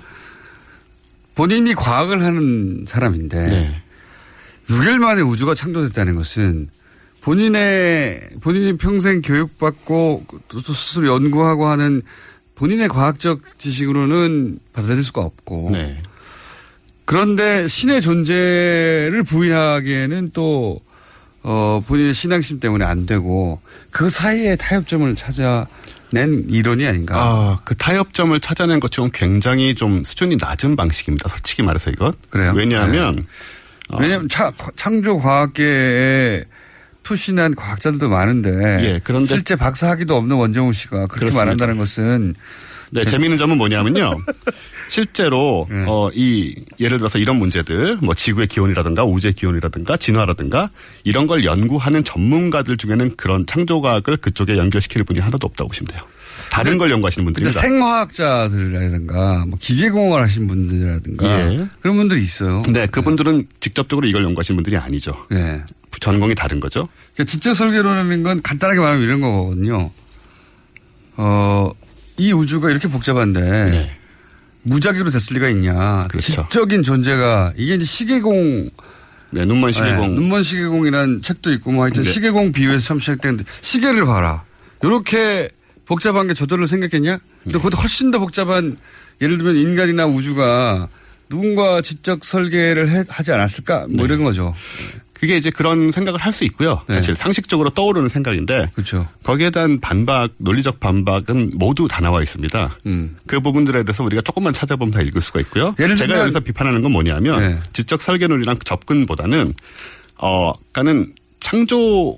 본인이 1.34 1.74
과학을 1.74 2.22
하는 2.24 2.84
사람인데, 2.88 3.46
네. 3.46 3.82
6일 4.68 4.98
만에 4.98 5.22
우주가 5.22 5.54
창조됐다는 5.54 6.16
것은 6.16 6.68
본인의 7.22 8.30
본인이 8.40 8.76
평생 8.76 9.20
교육받고 9.22 10.24
또 10.48 10.58
스스로 10.60 11.08
연구하고 11.08 11.66
하는 11.66 12.02
본인의 12.54 12.88
과학적 12.88 13.40
지식으로는 13.58 14.58
받아들일 14.72 15.02
수가 15.04 15.22
없고, 15.22 15.70
네. 15.72 16.02
그런데 17.04 17.66
신의 17.66 18.00
존재를 18.02 19.22
부인하기에는 19.26 20.30
또 20.32 20.80
어, 21.42 21.82
본인의 21.86 22.12
신앙심 22.14 22.60
때문에 22.60 22.84
안 22.84 23.06
되고 23.06 23.60
그 23.90 24.10
사이에 24.10 24.56
타협점을 24.56 25.14
찾아낸 25.16 25.66
이론이 26.48 26.86
아닌가. 26.86 27.16
아, 27.18 27.58
그 27.64 27.74
타협점을 27.76 28.38
찾아낸 28.40 28.78
것처럼 28.78 29.10
굉장히 29.12 29.74
좀 29.74 30.04
수준이 30.04 30.36
낮은 30.36 30.76
방식입니다. 30.76 31.28
솔직히 31.30 31.62
말해서 31.62 31.90
이건. 31.90 32.12
그래요? 32.28 32.52
왜냐하면 32.54 33.26
어, 33.88 33.96
왜냐하면 33.98 34.28
차- 34.28 34.52
창조 34.76 35.16
과학계에 35.18 36.44
투신한 37.14 37.56
과학자들도 37.56 38.08
많은데 38.08 38.50
예, 38.84 39.00
그런데- 39.02 39.26
실제 39.26 39.56
박사학위도 39.56 40.14
없는 40.14 40.36
원정우 40.36 40.72
씨가 40.72 41.08
그렇게 41.08 41.18
그렇습니다. 41.18 41.38
말한다는 41.44 41.76
것은 41.76 42.34
네, 42.92 43.04
재미있는 43.04 43.36
점은 43.36 43.58
뭐냐면요. 43.58 44.16
실제로 44.90 45.68
네. 45.70 45.84
어, 45.86 46.10
이 46.12 46.56
예를 46.80 46.98
들어서 46.98 47.18
이런 47.18 47.36
문제들, 47.36 47.98
뭐 48.02 48.12
지구의 48.12 48.48
기온이라든가 48.48 49.04
우주의 49.04 49.32
기온이라든가 49.32 49.96
진화라든가 49.96 50.70
이런 51.04 51.28
걸 51.28 51.44
연구하는 51.44 52.02
전문가들 52.02 52.76
중에는 52.76 53.14
그런 53.16 53.46
창조과학을 53.46 54.16
그쪽에 54.16 54.58
연결시키는 54.58 55.06
분이 55.06 55.20
하나도 55.20 55.46
없다고 55.46 55.68
보시면 55.68 55.92
돼요. 55.92 56.00
다른 56.50 56.76
걸 56.76 56.90
연구하시는 56.90 57.24
분들입니다. 57.24 57.60
생화학자들이라든가 57.60 59.44
뭐 59.46 59.56
기계공학을 59.60 60.24
하신 60.24 60.48
분들이라든가 60.48 61.52
예. 61.52 61.68
그런 61.80 61.96
분들이 61.96 62.22
있어요. 62.22 62.62
네, 62.68 62.86
그분들은 62.86 63.46
직접적으로 63.60 64.08
이걸 64.08 64.24
연구하시는 64.24 64.56
분들이 64.56 64.76
아니죠. 64.76 65.12
네. 65.30 65.62
전공이 66.00 66.34
다른 66.34 66.58
거죠. 66.58 66.88
그러니까 67.14 67.30
지적 67.30 67.54
설계론이라는 67.54 68.22
건 68.24 68.42
간단하게 68.42 68.80
말하면 68.80 69.02
이런 69.02 69.20
거거든요. 69.20 69.92
어, 71.16 71.70
이 72.16 72.32
우주가 72.32 72.70
이렇게 72.70 72.88
복잡한데 72.88 73.40
네. 73.40 73.99
무작위로 74.62 75.10
됐을 75.10 75.34
리가 75.34 75.48
있냐. 75.50 76.06
그렇죠. 76.08 76.46
지적인 76.50 76.82
존재가 76.82 77.54
이게 77.56 77.74
이제 77.74 77.84
시계공 77.84 78.70
네, 79.32 79.44
눈먼 79.44 79.72
시계공. 79.72 80.14
눈먼 80.16 80.42
시계공이라는 80.42 81.22
책도 81.22 81.52
있고 81.54 81.72
뭐 81.72 81.84
하여튼 81.84 82.02
네. 82.02 82.10
시계공 82.10 82.52
비유에서 82.52 82.84
처음 82.84 83.00
시작되는데 83.00 83.44
시계를 83.60 84.04
봐라. 84.04 84.44
이렇게 84.82 85.48
복잡한 85.86 86.26
게 86.26 86.34
저절로 86.34 86.66
생겼겠냐? 86.66 87.18
근데 87.42 87.52
네. 87.56 87.58
그것도 87.58 87.76
훨씬 87.78 88.10
더 88.10 88.18
복잡한 88.18 88.76
예를 89.20 89.38
들면 89.38 89.56
인간이나 89.56 90.06
우주가 90.06 90.88
누군가 91.28 91.80
지적 91.80 92.24
설계를 92.24 92.90
해- 92.90 93.04
하지 93.08 93.32
않았을까? 93.32 93.86
뭐 93.94 94.04
이런 94.04 94.24
거죠. 94.24 94.54
그게 95.20 95.36
이제 95.36 95.50
그런 95.50 95.92
생각을 95.92 96.18
할 96.18 96.30
수 96.32 96.44
있고요. 96.44 96.80
사실 96.86 97.16
상식적으로 97.16 97.70
떠오르는 97.70 98.08
생각인데 98.08 98.58
네. 98.58 98.66
그렇죠. 98.72 99.06
거기에 99.24 99.50
대한 99.50 99.80
반박, 99.80 100.30
논리적 100.38 100.80
반박은 100.80 101.52
모두 101.54 101.88
다 101.88 102.00
나와 102.00 102.22
있습니다. 102.22 102.78
그 103.26 103.40
부분들에 103.40 103.82
대해서 103.82 104.04
우리가 104.04 104.22
조금만 104.22 104.52
찾아보면 104.52 104.92
다 104.94 105.02
읽을 105.02 105.20
수가 105.20 105.40
있고요. 105.40 105.74
예를 105.78 105.96
제가 105.96 106.20
여기서 106.20 106.40
비판하는 106.40 106.82
건 106.82 106.92
뭐냐면 106.92 107.40
네. 107.40 107.58
지적 107.72 108.00
설계 108.00 108.26
논리랑 108.28 108.56
접근보다는 108.64 109.52
어, 110.18 110.52
그러니까는 110.72 111.14
창조 111.40 112.16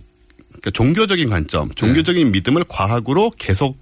그러니까 0.49 0.71
종교적인 0.73 1.29
관점, 1.31 1.71
종교적인 1.75 2.31
믿음을 2.33 2.65
과학으로 2.69 3.33
계속 3.39 3.79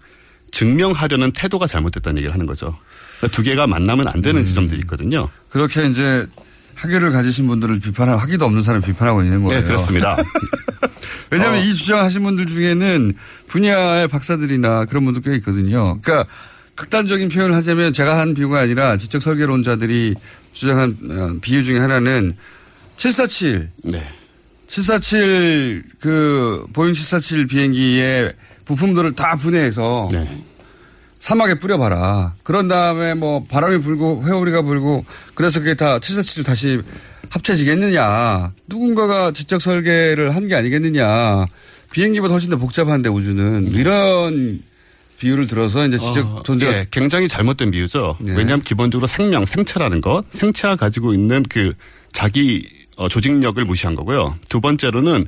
증명하려는 0.52 1.32
태도가 1.32 1.66
잘못됐다는 1.66 2.18
얘기를 2.18 2.32
하는 2.32 2.46
거죠. 2.46 2.78
그러니까 3.18 3.36
두 3.36 3.42
개가 3.42 3.66
만나면 3.66 4.08
안 4.08 4.16
음. 4.16 4.22
되는 4.22 4.44
지점들이 4.44 4.80
있거든요. 4.80 5.28
그렇게 5.50 5.86
이제 5.88 6.26
학위를 6.80 7.12
가지신 7.12 7.46
분들을 7.46 7.78
비판하고 7.80 8.18
학위도 8.18 8.44
없는 8.46 8.62
사람 8.62 8.80
비판하고 8.80 9.22
있는 9.22 9.42
거예요. 9.42 9.60
네, 9.60 9.66
그렇습니다. 9.66 10.16
왜냐하면 11.30 11.60
어. 11.60 11.62
이 11.62 11.74
주장하신 11.74 12.22
분들 12.22 12.46
중에는 12.46 13.12
분야의 13.46 14.08
박사들이나 14.08 14.86
그런 14.86 15.04
분들 15.04 15.22
꽤 15.22 15.36
있거든요. 15.36 16.00
그러니까 16.00 16.28
극단적인 16.76 17.28
표현을 17.28 17.54
하자면 17.56 17.92
제가 17.92 18.18
한 18.18 18.32
비유가 18.32 18.60
아니라 18.60 18.96
지적 18.96 19.20
설계론자들이 19.20 20.14
주장한 20.52 20.96
어, 21.10 21.38
비유 21.42 21.62
중에 21.62 21.78
하나는 21.78 22.34
747. 22.96 23.70
네. 23.84 24.08
747, 24.66 25.82
그, 26.00 26.64
보잉 26.72 26.94
747 26.94 27.46
비행기의 27.46 28.34
부품들을 28.64 29.14
다 29.16 29.34
분해해서 29.36 30.08
네. 30.12 30.44
사막에 31.20 31.58
뿌려봐라. 31.58 32.34
그런 32.42 32.66
다음에 32.68 33.14
뭐 33.14 33.44
바람이 33.48 33.80
불고 33.82 34.24
회오리가 34.26 34.62
불고 34.62 35.04
그래서 35.34 35.60
그게 35.60 35.74
다 35.74 35.98
747로 35.98 36.44
다시 36.44 36.80
합쳐지겠느냐. 37.28 38.52
누군가가 38.66 39.30
지적 39.32 39.60
설계를 39.60 40.34
한 40.34 40.48
게 40.48 40.54
아니겠느냐. 40.54 41.46
비행기보다 41.92 42.32
훨씬 42.34 42.50
더 42.50 42.56
복잡한데 42.56 43.08
우주는 43.08 43.70
이런 43.72 44.62
비유를 45.18 45.46
들어서 45.46 45.86
이제 45.86 45.98
지적 45.98 46.26
어, 46.38 46.42
존재가 46.42 46.72
예, 46.72 46.86
굉장히 46.90 47.28
잘못된 47.28 47.70
비유죠. 47.72 48.16
네. 48.20 48.30
왜냐하면 48.32 48.62
기본적으로 48.62 49.06
생명, 49.06 49.44
생체라는 49.44 50.00
것, 50.00 50.24
생체가 50.30 50.76
가지고 50.76 51.12
있는 51.12 51.42
그 51.48 51.74
자기 52.12 52.66
어, 52.96 53.08
조직력을 53.08 53.62
무시한 53.64 53.94
거고요. 53.96 54.36
두 54.48 54.60
번째로는 54.60 55.24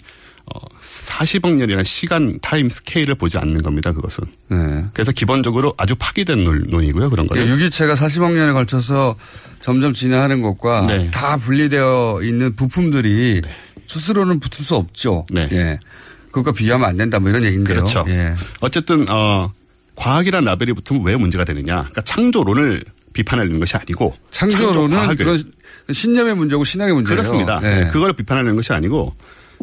어, 0.47 0.59
40억 0.83 1.53
년이라는 1.55 1.85
시간 1.85 2.39
타임 2.41 2.69
스케일을 2.69 3.15
보지 3.15 3.39
않는 3.39 3.63
겁니다. 3.63 3.93
그것은. 3.93 4.25
네. 4.49 4.85
그래서 4.93 5.13
기본적으로 5.13 5.73
아주 5.79 5.95
파기된 5.97 6.43
논- 6.45 6.65
논이고요. 6.69 7.11
그런 7.11 7.27
거는. 7.29 7.47
예, 7.47 7.49
유기체가 7.51 7.95
40억 7.95 8.33
년에 8.33 8.53
걸쳐서 8.53 9.15
점점 9.61 9.95
진화하는 9.95 10.43
것과 10.43 10.87
네. 10.87 11.11
다 11.13 11.37
분리되어 11.37 12.21
있는 12.23 12.57
부품들이 12.57 13.43
스스로는 13.87 14.41
붙을 14.41 14.65
수 14.65 14.75
없죠. 14.75 15.27
예. 15.37 15.79
그것과 16.27 16.53
비교하면 16.53 16.89
안 16.89 16.97
된다 16.97 17.19
뭐 17.21 17.31
이런 17.31 17.45
얘기인데요. 17.45 17.75
네. 17.77 17.81
그렇죠. 17.93 18.05
예. 18.09 18.35
어쨌든 18.61 19.07
어, 19.09 19.53
과학이란 19.97 20.45
라벨이 20.45 20.73
붙으면 20.73 21.05
왜 21.05 21.15
문제가 21.17 21.45
되느냐? 21.45 21.75
그러니까 21.77 22.01
창조론을 22.03 22.83
비판하는 23.13 23.61
것이 23.61 23.77
아니고 23.77 24.17
창조론은 24.31 24.73
창조과학을. 24.97 25.17
그런 25.17 25.53
신념의 25.93 26.35
문제고 26.35 26.65
신학의 26.65 26.95
문제예요. 26.95 27.21
그렇습니다. 27.21 27.61
예. 27.63 27.85
네, 27.85 27.89
그걸 27.89 28.13
비판하는 28.15 28.57
것이 28.57 28.73
아니고 28.73 29.15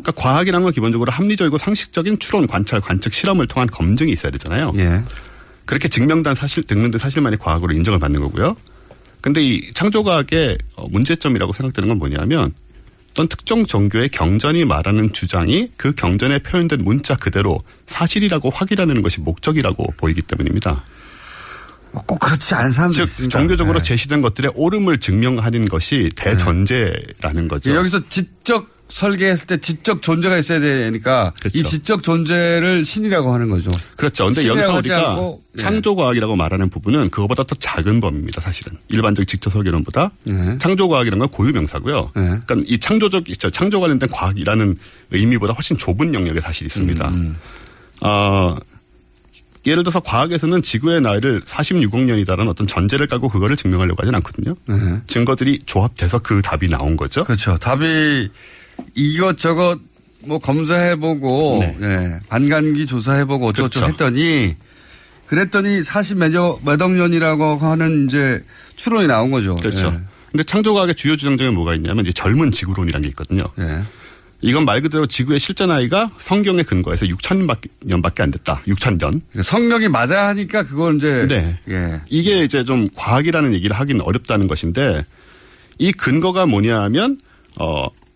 그러니까 0.01 0.11
과학이라는 0.13 0.63
건 0.63 0.73
기본적으로 0.73 1.11
합리적이고 1.11 1.57
상식적인 1.57 2.19
추론, 2.19 2.47
관찰, 2.47 2.79
관측, 2.81 3.13
실험을 3.13 3.47
통한 3.47 3.67
검증이 3.69 4.11
있어야 4.11 4.31
되잖아요. 4.31 4.73
예. 4.77 5.03
그렇게 5.65 5.87
증명된 5.87 6.35
사실, 6.35 6.63
증명된 6.63 6.99
사실만이 6.99 7.37
과학으로 7.37 7.73
인정을 7.73 7.99
받는 7.99 8.19
거고요. 8.21 8.55
근데 9.21 9.43
이 9.43 9.71
창조과학의 9.73 10.57
어, 10.75 10.87
문제점이라고 10.89 11.53
생각되는 11.53 11.89
건 11.89 11.99
뭐냐면 11.99 12.53
어떤 13.11 13.27
특정 13.27 13.65
종교의 13.65 14.09
경전이 14.09 14.65
말하는 14.65 15.11
주장이 15.11 15.71
그 15.75 15.93
경전에 15.93 16.39
표현된 16.39 16.83
문자 16.83 17.15
그대로 17.15 17.59
사실이라고 17.87 18.49
확인하는 18.49 19.01
것이 19.01 19.19
목적이라고 19.19 19.93
보이기 19.97 20.21
때문입니다. 20.21 20.85
꼭 21.91 22.19
그렇지 22.19 22.53
않은 22.53 22.71
사람도 22.71 23.05
즉. 23.05 23.29
종교적으로 23.29 23.79
네. 23.79 23.83
제시된 23.83 24.21
것들의 24.21 24.51
옳음을 24.55 24.99
증명하는 24.99 25.65
것이 25.67 26.11
대전제라는 26.15 27.47
거죠. 27.47 27.71
예, 27.71 27.75
여기서 27.75 28.07
지적 28.09 28.78
설계했을 28.89 29.47
때 29.47 29.57
지적 29.57 30.01
존재가 30.01 30.37
있어야 30.37 30.59
되니까 30.59 31.33
이 31.53 31.63
지적 31.63 32.03
존재를 32.03 32.83
신이라고 32.83 33.33
하는 33.33 33.49
거죠. 33.49 33.71
그렇죠. 33.95 34.25
근데 34.25 34.47
여기서 34.47 34.77
우리가 34.77 35.11
않고, 35.11 35.41
예. 35.57 35.61
창조과학이라고 35.61 36.35
말하는 36.35 36.69
부분은 36.69 37.09
그거보다 37.09 37.43
더 37.43 37.55
작은 37.55 38.01
범위입니다, 38.01 38.41
사실은. 38.41 38.77
일반적 38.89 39.27
직접 39.27 39.51
설계론보다. 39.51 40.11
네. 40.25 40.57
창조과학이라는 40.57 41.19
건 41.19 41.29
고유명사고요. 41.29 42.09
그러니까 42.13 42.55
이 42.65 42.79
창조적, 42.79 43.25
저 43.37 43.49
창조 43.49 43.79
관련된 43.79 44.09
과학이라는 44.09 44.75
의미보다 45.11 45.53
훨씬 45.53 45.77
좁은 45.77 46.13
영역에 46.13 46.39
사실 46.39 46.65
있습니다. 46.65 47.07
음, 47.09 47.37
어, 48.01 48.55
예를 49.65 49.83
들어서 49.83 49.99
과학에서는 49.99 50.61
지구의 50.61 51.01
나이를 51.01 51.41
46억 51.41 52.03
년이다라는 52.05 52.49
어떤 52.49 52.65
전제를 52.65 53.07
깔고 53.07 53.29
그거를 53.29 53.55
증명하려고 53.55 54.01
하진 54.01 54.15
않거든요. 54.15 54.55
네. 54.67 55.01
증거들이 55.07 55.59
조합돼서 55.65 56.19
그 56.19 56.41
답이 56.41 56.69
나온 56.69 56.95
거죠. 56.95 57.23
그렇죠. 57.23 57.57
답이 57.57 58.29
이것저것 58.95 59.79
뭐 60.21 60.39
검사해보고 60.39 61.59
예, 61.81 62.19
반감기 62.27 62.85
조사해보고 62.85 63.47
어쩌고저쩌고 63.47 63.85
네. 63.87 63.93
그렇죠. 63.93 64.05
했더니 64.05 64.55
그랬더니 65.27 65.81
40몇 65.81 66.81
억 66.81 66.91
년이라고 66.91 67.57
하는 67.57 68.07
이제 68.07 68.43
추론이 68.75 69.07
나온 69.07 69.31
거죠. 69.31 69.55
그렇죠. 69.55 69.87
예. 69.95 69.99
근데 70.31 70.43
창조과학의 70.43 70.95
주요 70.95 71.15
주장 71.15 71.37
중에 71.37 71.49
뭐가 71.49 71.75
있냐면 71.75 72.05
이제 72.05 72.13
젊은 72.13 72.51
지구론이라는 72.51 73.01
게 73.03 73.09
있거든요. 73.09 73.43
예. 73.59 73.81
이건 74.41 74.63
말 74.63 74.81
그대로 74.81 75.05
지구의 75.05 75.39
실제 75.39 75.65
나이가 75.65 76.09
성경에 76.17 76.63
근거해서 76.63 77.05
6천 77.05 77.45
년밖에 77.85 78.23
안 78.23 78.31
됐다. 78.31 78.61
6천 78.67 78.97
년. 78.99 79.21
성경이 79.41 79.89
맞아야 79.89 80.27
하니까 80.29 80.63
그걸 80.63 80.95
이제 80.95 81.27
네. 81.27 81.59
예. 81.69 82.01
이게 82.09 82.43
이제 82.43 82.63
좀 82.63 82.89
과학이라는 82.95 83.53
얘기를 83.53 83.75
하기는 83.75 84.01
어렵다는 84.01 84.47
것인데 84.47 85.03
이 85.77 85.91
근거가 85.91 86.45
뭐냐 86.45 86.79
하면 86.83 87.19
어 87.59 87.87
지- 87.87 88.08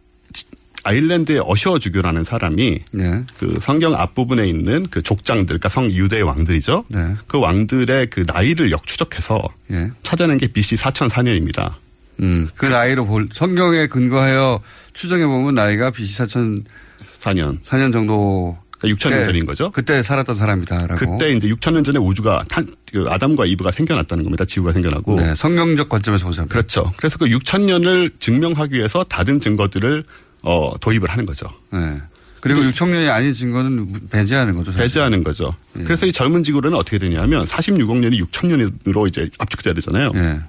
아일랜드의 0.83 1.41
어셔 1.43 1.79
주교라는 1.79 2.23
사람이 2.23 2.79
네. 2.91 3.23
그 3.39 3.57
성경 3.61 3.95
앞부분에 3.95 4.47
있는 4.47 4.85
그 4.89 5.01
족장들, 5.01 5.45
그러니까 5.59 5.69
성 5.69 5.89
유대의 5.91 6.23
왕들이죠. 6.23 6.85
네. 6.89 7.15
그 7.27 7.39
왕들의 7.39 8.07
그 8.07 8.25
나이를 8.27 8.71
역추적해서 8.71 9.41
예. 9.71 9.91
찾아낸 10.03 10.37
게 10.37 10.47
BC 10.47 10.75
4004년입니다. 10.75 11.75
음, 12.19 12.47
그 12.55 12.65
나이로 12.65 13.05
볼, 13.05 13.29
성경에 13.31 13.87
근거하여 13.87 14.61
추정해 14.93 15.25
보면 15.25 15.55
나이가 15.55 15.89
BC 15.89 16.23
4004년 16.23 17.61
4년. 17.63 17.91
정도. 17.91 18.57
그러니까 18.77 18.97
6천 18.99 19.09
년 19.11 19.19
때, 19.19 19.25
전인 19.25 19.45
거죠. 19.45 19.71
그때 19.71 20.03
살았던 20.03 20.35
사람이다라고. 20.35 20.95
그때 20.95 21.31
이제 21.31 21.47
6천 21.47 21.73
년 21.73 21.85
전에 21.85 21.97
우주가 21.97 22.43
탄, 22.49 22.67
그 22.91 23.05
아담과 23.07 23.45
이브가 23.45 23.71
생겨났다는 23.71 24.25
겁니다. 24.25 24.43
지구가 24.43 24.73
생겨나고. 24.73 25.15
네, 25.15 25.33
성경적 25.33 25.87
관점에서 25.87 26.25
보자면. 26.25 26.49
그렇죠. 26.49 26.91
그래서 26.97 27.17
그 27.17 27.25
6천 27.25 27.61
년을 27.61 28.11
증명하기 28.19 28.75
위해서 28.75 29.05
다른 29.05 29.39
증거들을 29.39 30.03
어, 30.43 30.73
도입을 30.79 31.09
하는 31.09 31.25
거죠. 31.25 31.47
네. 31.71 32.01
그리고 32.41 32.61
6천 32.61 32.89
년이 32.89 33.09
아닌 33.09 33.33
증거는 33.33 34.09
배제하는 34.09 34.55
거죠. 34.57 34.71
사실. 34.71 34.87
배제하는 34.87 35.23
거죠. 35.23 35.55
예. 35.79 35.83
그래서 35.83 36.05
이 36.05 36.11
젊은 36.11 36.43
지구로는 36.43 36.77
어떻게 36.77 36.99
되냐면 36.99 37.45
46억 37.45 37.97
년이 37.99 38.21
6천 38.23 38.47
년으로 38.47 39.07
이제 39.07 39.29
압축돼야 39.39 39.73
되잖아요. 39.73 40.11
예. 40.15 40.39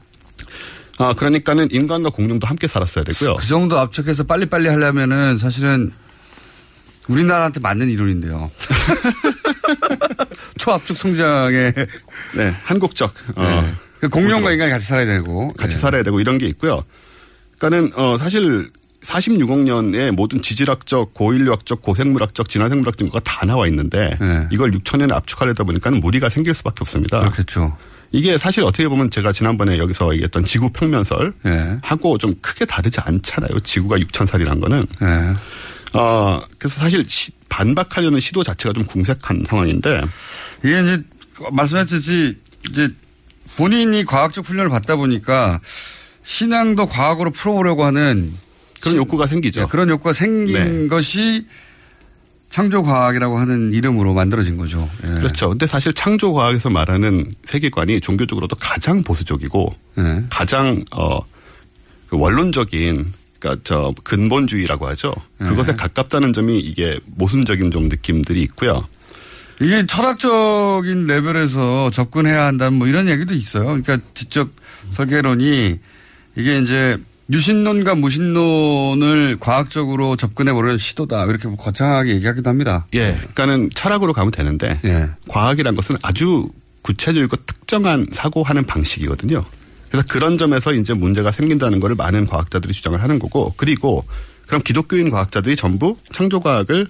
아, 0.98 1.14
그러니까는 1.14 1.68
인간과 1.70 2.10
공룡도 2.10 2.46
함께 2.48 2.66
살았어야 2.66 3.04
되고요. 3.04 3.36
그 3.36 3.46
정도 3.46 3.78
압축해서 3.78 4.24
빨리빨리 4.24 4.68
하려면은 4.68 5.36
사실은 5.36 5.92
우리나라한테 7.08 7.60
맞는 7.60 7.88
이론인데요. 7.90 8.50
초압축 10.58 10.96
성장의 10.96 11.74
네, 12.36 12.56
한국적. 12.64 13.12
어, 13.36 13.42
네. 13.42 13.74
그 14.00 14.08
공룡과 14.08 14.52
인간이 14.52 14.70
같이 14.70 14.86
살아야 14.86 15.06
되고 15.06 15.48
같이 15.48 15.76
예. 15.76 15.78
살아야 15.78 16.02
되고 16.02 16.20
이런 16.20 16.38
게 16.38 16.46
있고요. 16.46 16.82
그러니까는 17.58 17.92
어 17.96 18.18
사실 18.18 18.70
46억 19.04 19.58
년의 19.64 20.12
모든 20.12 20.40
지질학적, 20.40 21.12
고인류학적, 21.14 21.82
고생물학적, 21.82 22.48
진화생물학 22.48 22.96
증거가 22.96 23.20
다 23.20 23.44
나와 23.46 23.66
있는데 23.68 24.16
네. 24.20 24.48
이걸 24.50 24.70
6천 24.72 24.98
년에 24.98 25.14
압축하려다 25.14 25.64
보니까는 25.64 26.00
무리가 26.00 26.28
생길 26.28 26.54
수밖에 26.54 26.78
없습니다. 26.80 27.20
그렇겠죠. 27.20 27.76
이게 28.12 28.38
사실 28.38 28.62
어떻게 28.64 28.88
보면 28.88 29.10
제가 29.10 29.32
지난번에 29.32 29.76
여기서 29.78 30.12
얘기했던 30.14 30.44
지구 30.44 30.70
평면설 30.70 31.34
예. 31.46 31.78
하고 31.82 32.16
좀 32.16 32.34
크게 32.40 32.64
다르지 32.64 33.00
않잖아요. 33.00 33.60
지구가 33.60 33.98
6천 33.98 34.26
살이란 34.26 34.60
거는. 34.60 34.84
예. 35.02 35.98
어 35.98 36.40
그래서 36.58 36.80
사실 36.80 37.04
시- 37.06 37.32
반박하려는 37.48 38.20
시도 38.20 38.42
자체가 38.42 38.72
좀 38.72 38.84
궁색한 38.84 39.44
상황인데 39.48 40.00
이게 40.64 40.80
이제 40.82 41.02
말씀하셨듯이 41.52 42.36
이제 42.68 42.88
본인이 43.56 44.04
과학적 44.04 44.48
훈련을 44.48 44.70
받다 44.70 44.96
보니까 44.96 45.60
신앙도 46.22 46.86
과학으로 46.86 47.30
풀어보려고 47.30 47.84
하는 47.84 48.34
그런 48.84 48.96
욕구가 48.96 49.26
생기죠. 49.26 49.60
네, 49.62 49.66
그런 49.68 49.88
욕구가 49.88 50.12
생긴 50.12 50.54
네. 50.54 50.88
것이 50.88 51.46
창조과학이라고 52.50 53.36
하는 53.36 53.72
이름으로 53.72 54.14
만들어진 54.14 54.56
거죠. 54.56 54.88
예. 55.02 55.08
그렇죠. 55.14 55.48
근데 55.48 55.66
사실 55.66 55.92
창조과학에서 55.92 56.70
말하는 56.70 57.28
세계관이 57.44 58.00
종교적으로도 58.00 58.54
가장 58.56 59.02
보수적이고 59.02 59.74
네. 59.96 60.24
가장 60.30 60.84
어, 60.92 61.20
그 62.08 62.16
원론적인 62.16 63.12
그러니까 63.40 63.62
저 63.64 63.92
근본주의라고 64.04 64.86
하죠. 64.88 65.12
네. 65.38 65.48
그것에 65.48 65.74
가깝다는 65.74 66.32
점이 66.32 66.60
이게 66.60 66.98
모순적인 67.06 67.72
좀 67.72 67.88
느낌들이 67.88 68.40
있고요. 68.42 68.86
이게 69.60 69.86
철학적인 69.86 71.06
레벨에서 71.06 71.90
접근해야 71.90 72.46
한다는 72.46 72.78
뭐 72.78 72.86
이런 72.86 73.08
얘기도 73.08 73.34
있어요. 73.34 73.64
그러니까 73.64 73.98
지적 74.14 74.50
설계론이 74.90 75.78
이게 76.36 76.58
이제 76.58 76.98
유신론과 77.30 77.94
무신론을 77.94 79.38
과학적으로 79.40 80.16
접근해 80.16 80.52
보려는 80.52 80.76
시도다. 80.78 81.24
이렇게 81.24 81.48
뭐 81.48 81.56
거창하게 81.56 82.14
얘기하기도 82.16 82.48
합니다. 82.50 82.86
예. 82.94 83.14
그러니까는 83.14 83.70
철학으로 83.74 84.12
가면 84.12 84.30
되는데 84.30 84.78
예. 84.84 85.08
과학이란 85.28 85.74
것은 85.74 85.96
아주 86.02 86.48
구체적이고 86.82 87.36
특정한 87.46 88.06
사고하는 88.12 88.64
방식이거든요. 88.66 89.42
그래서 89.90 90.06
그런 90.08 90.36
점에서 90.36 90.74
이제 90.74 90.92
문제가 90.92 91.30
생긴다는 91.30 91.80
것을 91.80 91.94
많은 91.94 92.26
과학자들이 92.26 92.74
주장을 92.74 93.00
하는 93.02 93.18
거고 93.18 93.54
그리고 93.56 94.04
그럼 94.46 94.60
기독교인 94.62 95.08
과학자들이 95.10 95.56
전부 95.56 95.96
창조과학을 96.12 96.86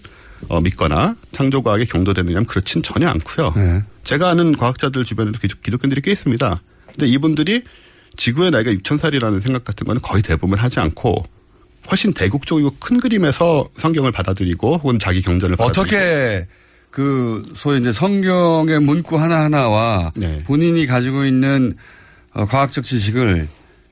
어, 0.49 0.61
믿거나 0.61 1.15
창조과학에 1.31 1.85
경도되느냐면 1.85 2.45
그렇진 2.47 2.83
전혀 2.83 3.09
않고요. 3.09 3.53
네. 3.57 3.83
제가 4.03 4.31
아는 4.31 4.57
과학자들 4.57 5.05
주변에도 5.05 5.39
기독- 5.39 5.63
기독교인들이 5.63 6.01
꽤 6.03 6.11
있습니다. 6.13 6.61
근데 6.87 7.07
이분들이 7.07 7.63
지구의 8.17 8.51
나이가 8.51 8.71
6천살이라는 8.73 9.41
생각 9.43 9.65
같은 9.65 9.87
거는 9.87 10.01
거의 10.03 10.23
대부분 10.23 10.59
하지 10.59 10.81
않고 10.81 11.23
훨씬 11.91 12.13
대국적이고 12.15 12.77
큰 12.81 12.99
그림에서 13.01 13.69
성경을 13.77 14.11
받아들이고 14.13 14.77
혹은 14.77 14.99
자기 14.99 15.21
경전을 15.23 15.57
받아들이고 15.57 15.81
어떻게 15.83 16.47
그 16.91 17.43
소위 17.55 17.81
이제 17.81 17.93
성경의 17.93 18.81
문구 18.81 19.19
하나하나와 19.21 20.13
네. 20.15 20.43
본인이 20.45 20.87
가지고 20.87 21.25
있는 21.25 21.75
어, 22.33 22.47
과학적 22.47 22.85
지식을 22.85 23.49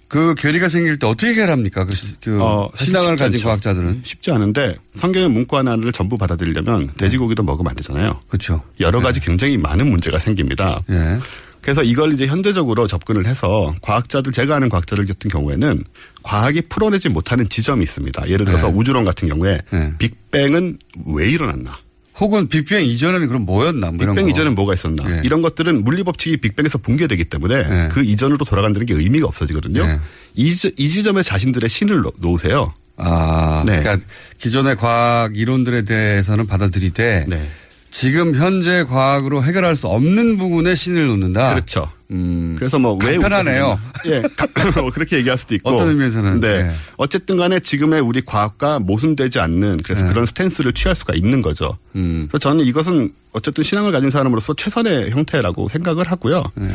그 0.08 0.34
괴리가 0.36 0.68
생길 0.68 0.98
때 0.98 1.06
어떻게 1.06 1.28
해결합니까? 1.30 1.84
그, 1.84 1.94
시- 1.94 2.14
그 2.22 2.42
어, 2.42 2.70
신앙을 2.76 3.16
가진 3.16 3.38
않죠. 3.38 3.44
과학자들은 3.48 4.02
쉽지 4.04 4.30
않은데 4.30 4.76
성경의 4.94 5.30
문구 5.30 5.56
하나를 5.56 5.90
전부 5.92 6.18
받아들이려면 6.18 6.92
돼지고기도 6.98 7.42
먹으면 7.42 7.70
안 7.70 7.76
되잖아요. 7.76 8.20
그렇죠. 8.28 8.62
여러 8.80 9.00
가지 9.00 9.20
굉장히 9.20 9.56
많은 9.56 9.88
문제가 9.90 10.18
생깁니다. 10.18 10.82
예. 10.90 11.18
그래서 11.62 11.82
이걸 11.82 12.12
이제 12.12 12.26
현대적으로 12.26 12.86
접근을 12.86 13.24
해서 13.26 13.74
과학자들 13.82 14.32
제가 14.32 14.56
아는 14.56 14.68
과학자들 14.68 15.06
같은 15.06 15.30
경우에는 15.30 15.84
과학이 16.22 16.62
풀어내지 16.68 17.08
못하는 17.08 17.48
지점이 17.48 17.82
있습니다. 17.84 18.28
예를 18.28 18.44
들어서 18.44 18.68
네. 18.68 18.74
우주론 18.76 19.04
같은 19.04 19.28
경우에 19.28 19.60
네. 19.70 19.92
빅뱅은 19.98 20.78
왜 21.14 21.30
일어났나? 21.30 21.72
혹은 22.18 22.48
빅뱅 22.48 22.84
이전에는 22.84 23.26
그럼 23.28 23.46
뭐였나? 23.46 23.92
뭐 23.92 23.98
빅뱅 24.06 24.24
거. 24.24 24.30
이전엔 24.30 24.54
뭐가 24.54 24.74
있었나? 24.74 25.08
예. 25.10 25.20
이런 25.24 25.40
것들은 25.40 25.82
물리 25.84 26.02
법칙이 26.02 26.36
빅뱅에서 26.38 26.78
붕괴되기 26.78 27.24
때문에 27.24 27.62
네. 27.68 27.88
그 27.90 28.02
이전으로 28.02 28.44
돌아간다는 28.44 28.84
게 28.84 28.94
의미가 28.94 29.26
없어지거든요. 29.26 29.86
네. 29.86 29.98
이, 30.34 30.52
지- 30.52 30.72
이 30.76 30.88
지점에 30.90 31.22
자신들의 31.22 31.68
신을 31.70 32.02
놓- 32.02 32.14
놓으세요. 32.18 32.74
아, 32.96 33.62
네. 33.66 33.80
그러니까 33.80 34.06
기존의 34.38 34.76
과학 34.76 35.36
이론들에 35.36 35.84
대해서는 35.84 36.46
받아들이되 36.46 37.24
네. 37.28 37.48
지금 37.92 38.34
현재 38.34 38.84
과학으로 38.84 39.44
해결할 39.44 39.76
수 39.76 39.86
없는 39.86 40.38
부분에 40.38 40.74
신을 40.74 41.06
놓는다. 41.08 41.50
그렇죠. 41.50 41.90
음. 42.10 42.56
그래서 42.58 42.78
뭐왜 42.78 42.98
간편하네요. 42.98 43.78
예, 44.06 44.22
뭐 44.80 44.90
그렇게 44.90 45.18
얘기할 45.18 45.36
수도 45.36 45.54
있고 45.54 45.70
어떤 45.70 45.88
의미에서는. 45.90 46.40
네. 46.40 46.62
네. 46.62 46.74
어쨌든 46.96 47.36
간에 47.36 47.60
지금의 47.60 48.00
우리 48.00 48.22
과학과 48.22 48.78
모순되지 48.78 49.40
않는 49.40 49.82
그래서 49.84 50.04
네. 50.04 50.08
그런 50.08 50.24
스탠스를 50.24 50.72
취할 50.72 50.96
수가 50.96 51.12
있는 51.14 51.42
거죠. 51.42 51.76
음. 51.94 52.28
그래서 52.30 52.38
저는 52.38 52.64
이것은 52.64 53.12
어쨌든 53.34 53.62
신앙을 53.62 53.92
가진 53.92 54.10
사람으로서 54.10 54.54
최선의 54.54 55.10
형태라고 55.10 55.68
생각을 55.68 56.10
하고요. 56.10 56.44
네. 56.54 56.74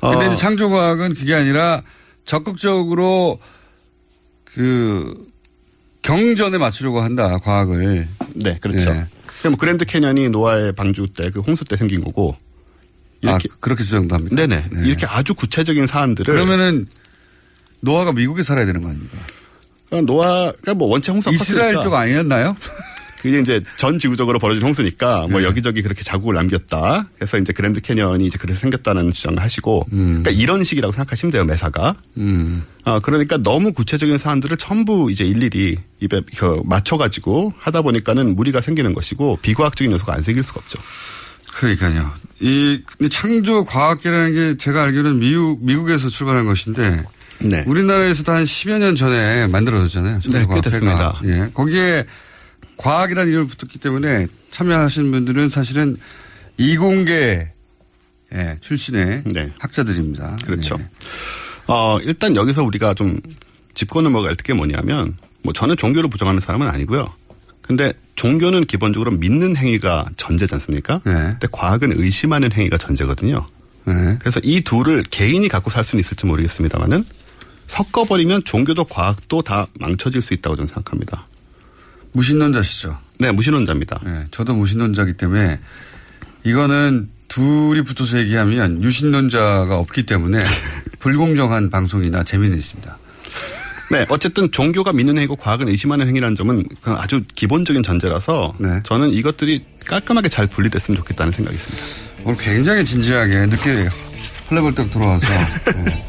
어, 0.00 0.10
근데 0.10 0.26
이제 0.26 0.36
창조과학은 0.36 1.14
그게 1.14 1.34
아니라 1.34 1.82
적극적으로 2.24 3.38
그 4.44 5.14
경전에 6.02 6.58
맞추려고 6.58 7.00
한다, 7.00 7.38
과학을. 7.38 8.08
네, 8.34 8.58
그렇죠. 8.60 9.06
네. 9.42 9.48
그럼 9.48 9.56
그랜드 9.56 9.84
캐년이 9.84 10.28
노아의 10.30 10.72
방주 10.72 11.08
때 11.16 11.30
그 11.30 11.40
홍수 11.40 11.64
때 11.64 11.76
생긴 11.76 12.02
거고 12.04 12.36
이렇게 13.20 13.48
아, 13.50 13.56
그렇게 13.60 13.84
주장도 13.84 14.14
합니다. 14.14 14.36
네네 14.36 14.70
이렇게 14.84 15.06
아주 15.06 15.34
구체적인 15.34 15.86
사안들을 15.86 16.32
그러면은 16.32 16.86
노아가 17.80 18.12
미국에 18.12 18.42
살아야 18.42 18.66
되는 18.66 18.80
거 18.82 18.88
아닙니까? 18.88 19.18
그러니까 19.88 20.12
노아가 20.12 20.74
뭐 20.74 20.88
원체 20.88 21.12
홍수가 21.12 21.32
이스라엘 21.32 21.80
쪽 21.80 21.94
아니었나요? 21.94 22.56
그게 23.22 23.38
이제 23.38 23.62
전 23.76 24.00
지구적으로 24.00 24.40
벌어진 24.40 24.64
홍수니까 24.64 25.28
뭐 25.30 25.40
네. 25.40 25.46
여기저기 25.46 25.80
그렇게 25.80 26.02
자국을 26.02 26.34
남겼다. 26.34 27.06
그래서 27.14 27.38
이제 27.38 27.52
그랜드 27.52 27.80
캐년이 27.80 28.26
이제 28.26 28.36
그래서 28.40 28.58
생겼다는 28.58 29.12
주장을 29.12 29.40
하시고 29.40 29.86
그러니까 29.88 30.30
이런 30.32 30.64
식이라고 30.64 30.92
생각하시면 30.92 31.30
돼요 31.30 31.44
매사가. 31.44 31.94
음. 32.16 32.64
아 32.84 32.98
그러니까 32.98 33.36
너무 33.36 33.72
구체적인 33.72 34.18
사안들을 34.18 34.56
전부 34.56 35.08
이제 35.12 35.22
일일이 35.22 35.76
입에 36.00 36.20
그 36.36 36.62
맞춰가지고 36.64 37.54
하다 37.58 37.82
보니까는 37.82 38.34
무리가 38.34 38.60
생기는 38.60 38.92
것이고 38.92 39.38
비과학적인 39.40 39.92
요소가 39.92 40.14
안 40.14 40.22
생길 40.24 40.42
수가 40.42 40.60
없죠. 40.60 40.80
그러니까요. 41.54 42.10
이 42.40 42.82
창조 43.08 43.64
과학계라는 43.64 44.34
게 44.34 44.56
제가 44.56 44.82
알기로는 44.82 45.20
미국 45.20 45.64
미국에서 45.64 46.08
출발한 46.08 46.44
것인데 46.46 47.04
네. 47.38 47.62
우리나라에서도 47.66 48.32
한 48.32 48.42
10여 48.42 48.78
년 48.78 48.96
전에 48.96 49.46
만들어졌잖아요. 49.46 50.20
네, 50.32 50.46
꽤. 50.52 50.60
됐습니다. 50.60 51.20
예. 51.24 51.50
거기에 51.54 52.04
과학이라는 52.76 53.30
이름을 53.30 53.48
붙었기 53.48 53.78
때문에 53.78 54.26
참여하신 54.50 55.10
분들은 55.10 55.48
사실은 55.48 55.96
이공계 56.58 57.52
예, 58.34 58.56
출신의 58.60 59.24
학자들입니다. 59.58 60.36
그렇죠. 60.44 60.76
예. 60.80 60.88
어, 61.66 61.98
일단 62.02 62.34
여기서 62.34 62.64
우리가 62.64 62.94
좀 62.94 63.20
짚고 63.74 64.00
넘어갈 64.00 64.34
게 64.34 64.52
뭐냐면, 64.52 65.16
뭐 65.42 65.52
저는 65.52 65.76
종교를 65.76 66.08
부정하는 66.08 66.40
사람은 66.40 66.66
아니고요. 66.66 67.12
근데 67.60 67.92
종교는 68.16 68.64
기본적으로 68.64 69.10
믿는 69.12 69.56
행위가 69.56 70.06
전제지 70.16 70.54
않습니까? 70.54 71.00
네. 71.04 71.12
근데 71.12 71.46
과학은 71.50 71.92
의심하는 71.96 72.52
행위가 72.52 72.78
전제거든요. 72.78 73.46
그래서 74.20 74.40
이 74.42 74.60
둘을 74.60 75.02
개인이 75.04 75.46
갖고 75.48 75.70
살 75.70 75.84
수는 75.84 76.00
있을지 76.00 76.26
모르겠습니다만은 76.26 77.04
섞어버리면 77.68 78.44
종교도 78.44 78.84
과학도 78.84 79.42
다 79.42 79.66
망쳐질 79.74 80.22
수 80.22 80.34
있다고 80.34 80.56
저는 80.56 80.68
생각합니다. 80.68 81.26
무신론자시죠? 82.12 82.98
네, 83.18 83.30
무신론자입니다. 83.30 84.00
네, 84.04 84.26
저도 84.30 84.54
무신론자이기 84.54 85.14
때문에 85.14 85.60
이거는 86.44 87.08
둘이 87.28 87.82
붙어서 87.82 88.18
얘기하면 88.18 88.82
유신론자가 88.82 89.76
없기 89.78 90.04
때문에 90.04 90.42
불공정한 90.98 91.70
방송이나 91.70 92.22
재미는 92.22 92.56
있습니다. 92.58 92.98
네, 93.90 94.06
어쨌든 94.08 94.50
종교가 94.50 94.92
믿는 94.92 95.16
행위고 95.16 95.36
과학은 95.36 95.68
의심하는 95.68 96.06
행위라는 96.08 96.34
점은 96.34 96.64
아주 96.82 97.22
기본적인 97.34 97.82
전제라서 97.82 98.54
저는 98.84 99.10
이것들이 99.10 99.62
깔끔하게 99.86 100.28
잘 100.30 100.46
분리됐으면 100.46 100.96
좋겠다는 100.96 101.32
생각이 101.32 101.56
있습니다. 101.56 101.84
오늘 102.24 102.38
굉장히 102.38 102.84
진지하게 102.84 103.46
늦게 103.46 103.88
헐레벌떡 104.50 104.90
들어와서 104.90 105.26
네. 105.84 106.04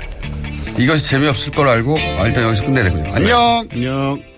이것이 0.78 1.06
재미없을 1.06 1.52
걸 1.52 1.68
알고 1.68 1.98
아, 2.00 2.28
일단 2.28 2.46
여기서 2.46 2.66
끝내야 2.66 2.84
되군요. 2.86 3.14
안녕. 3.14 3.68
안녕. 3.72 4.33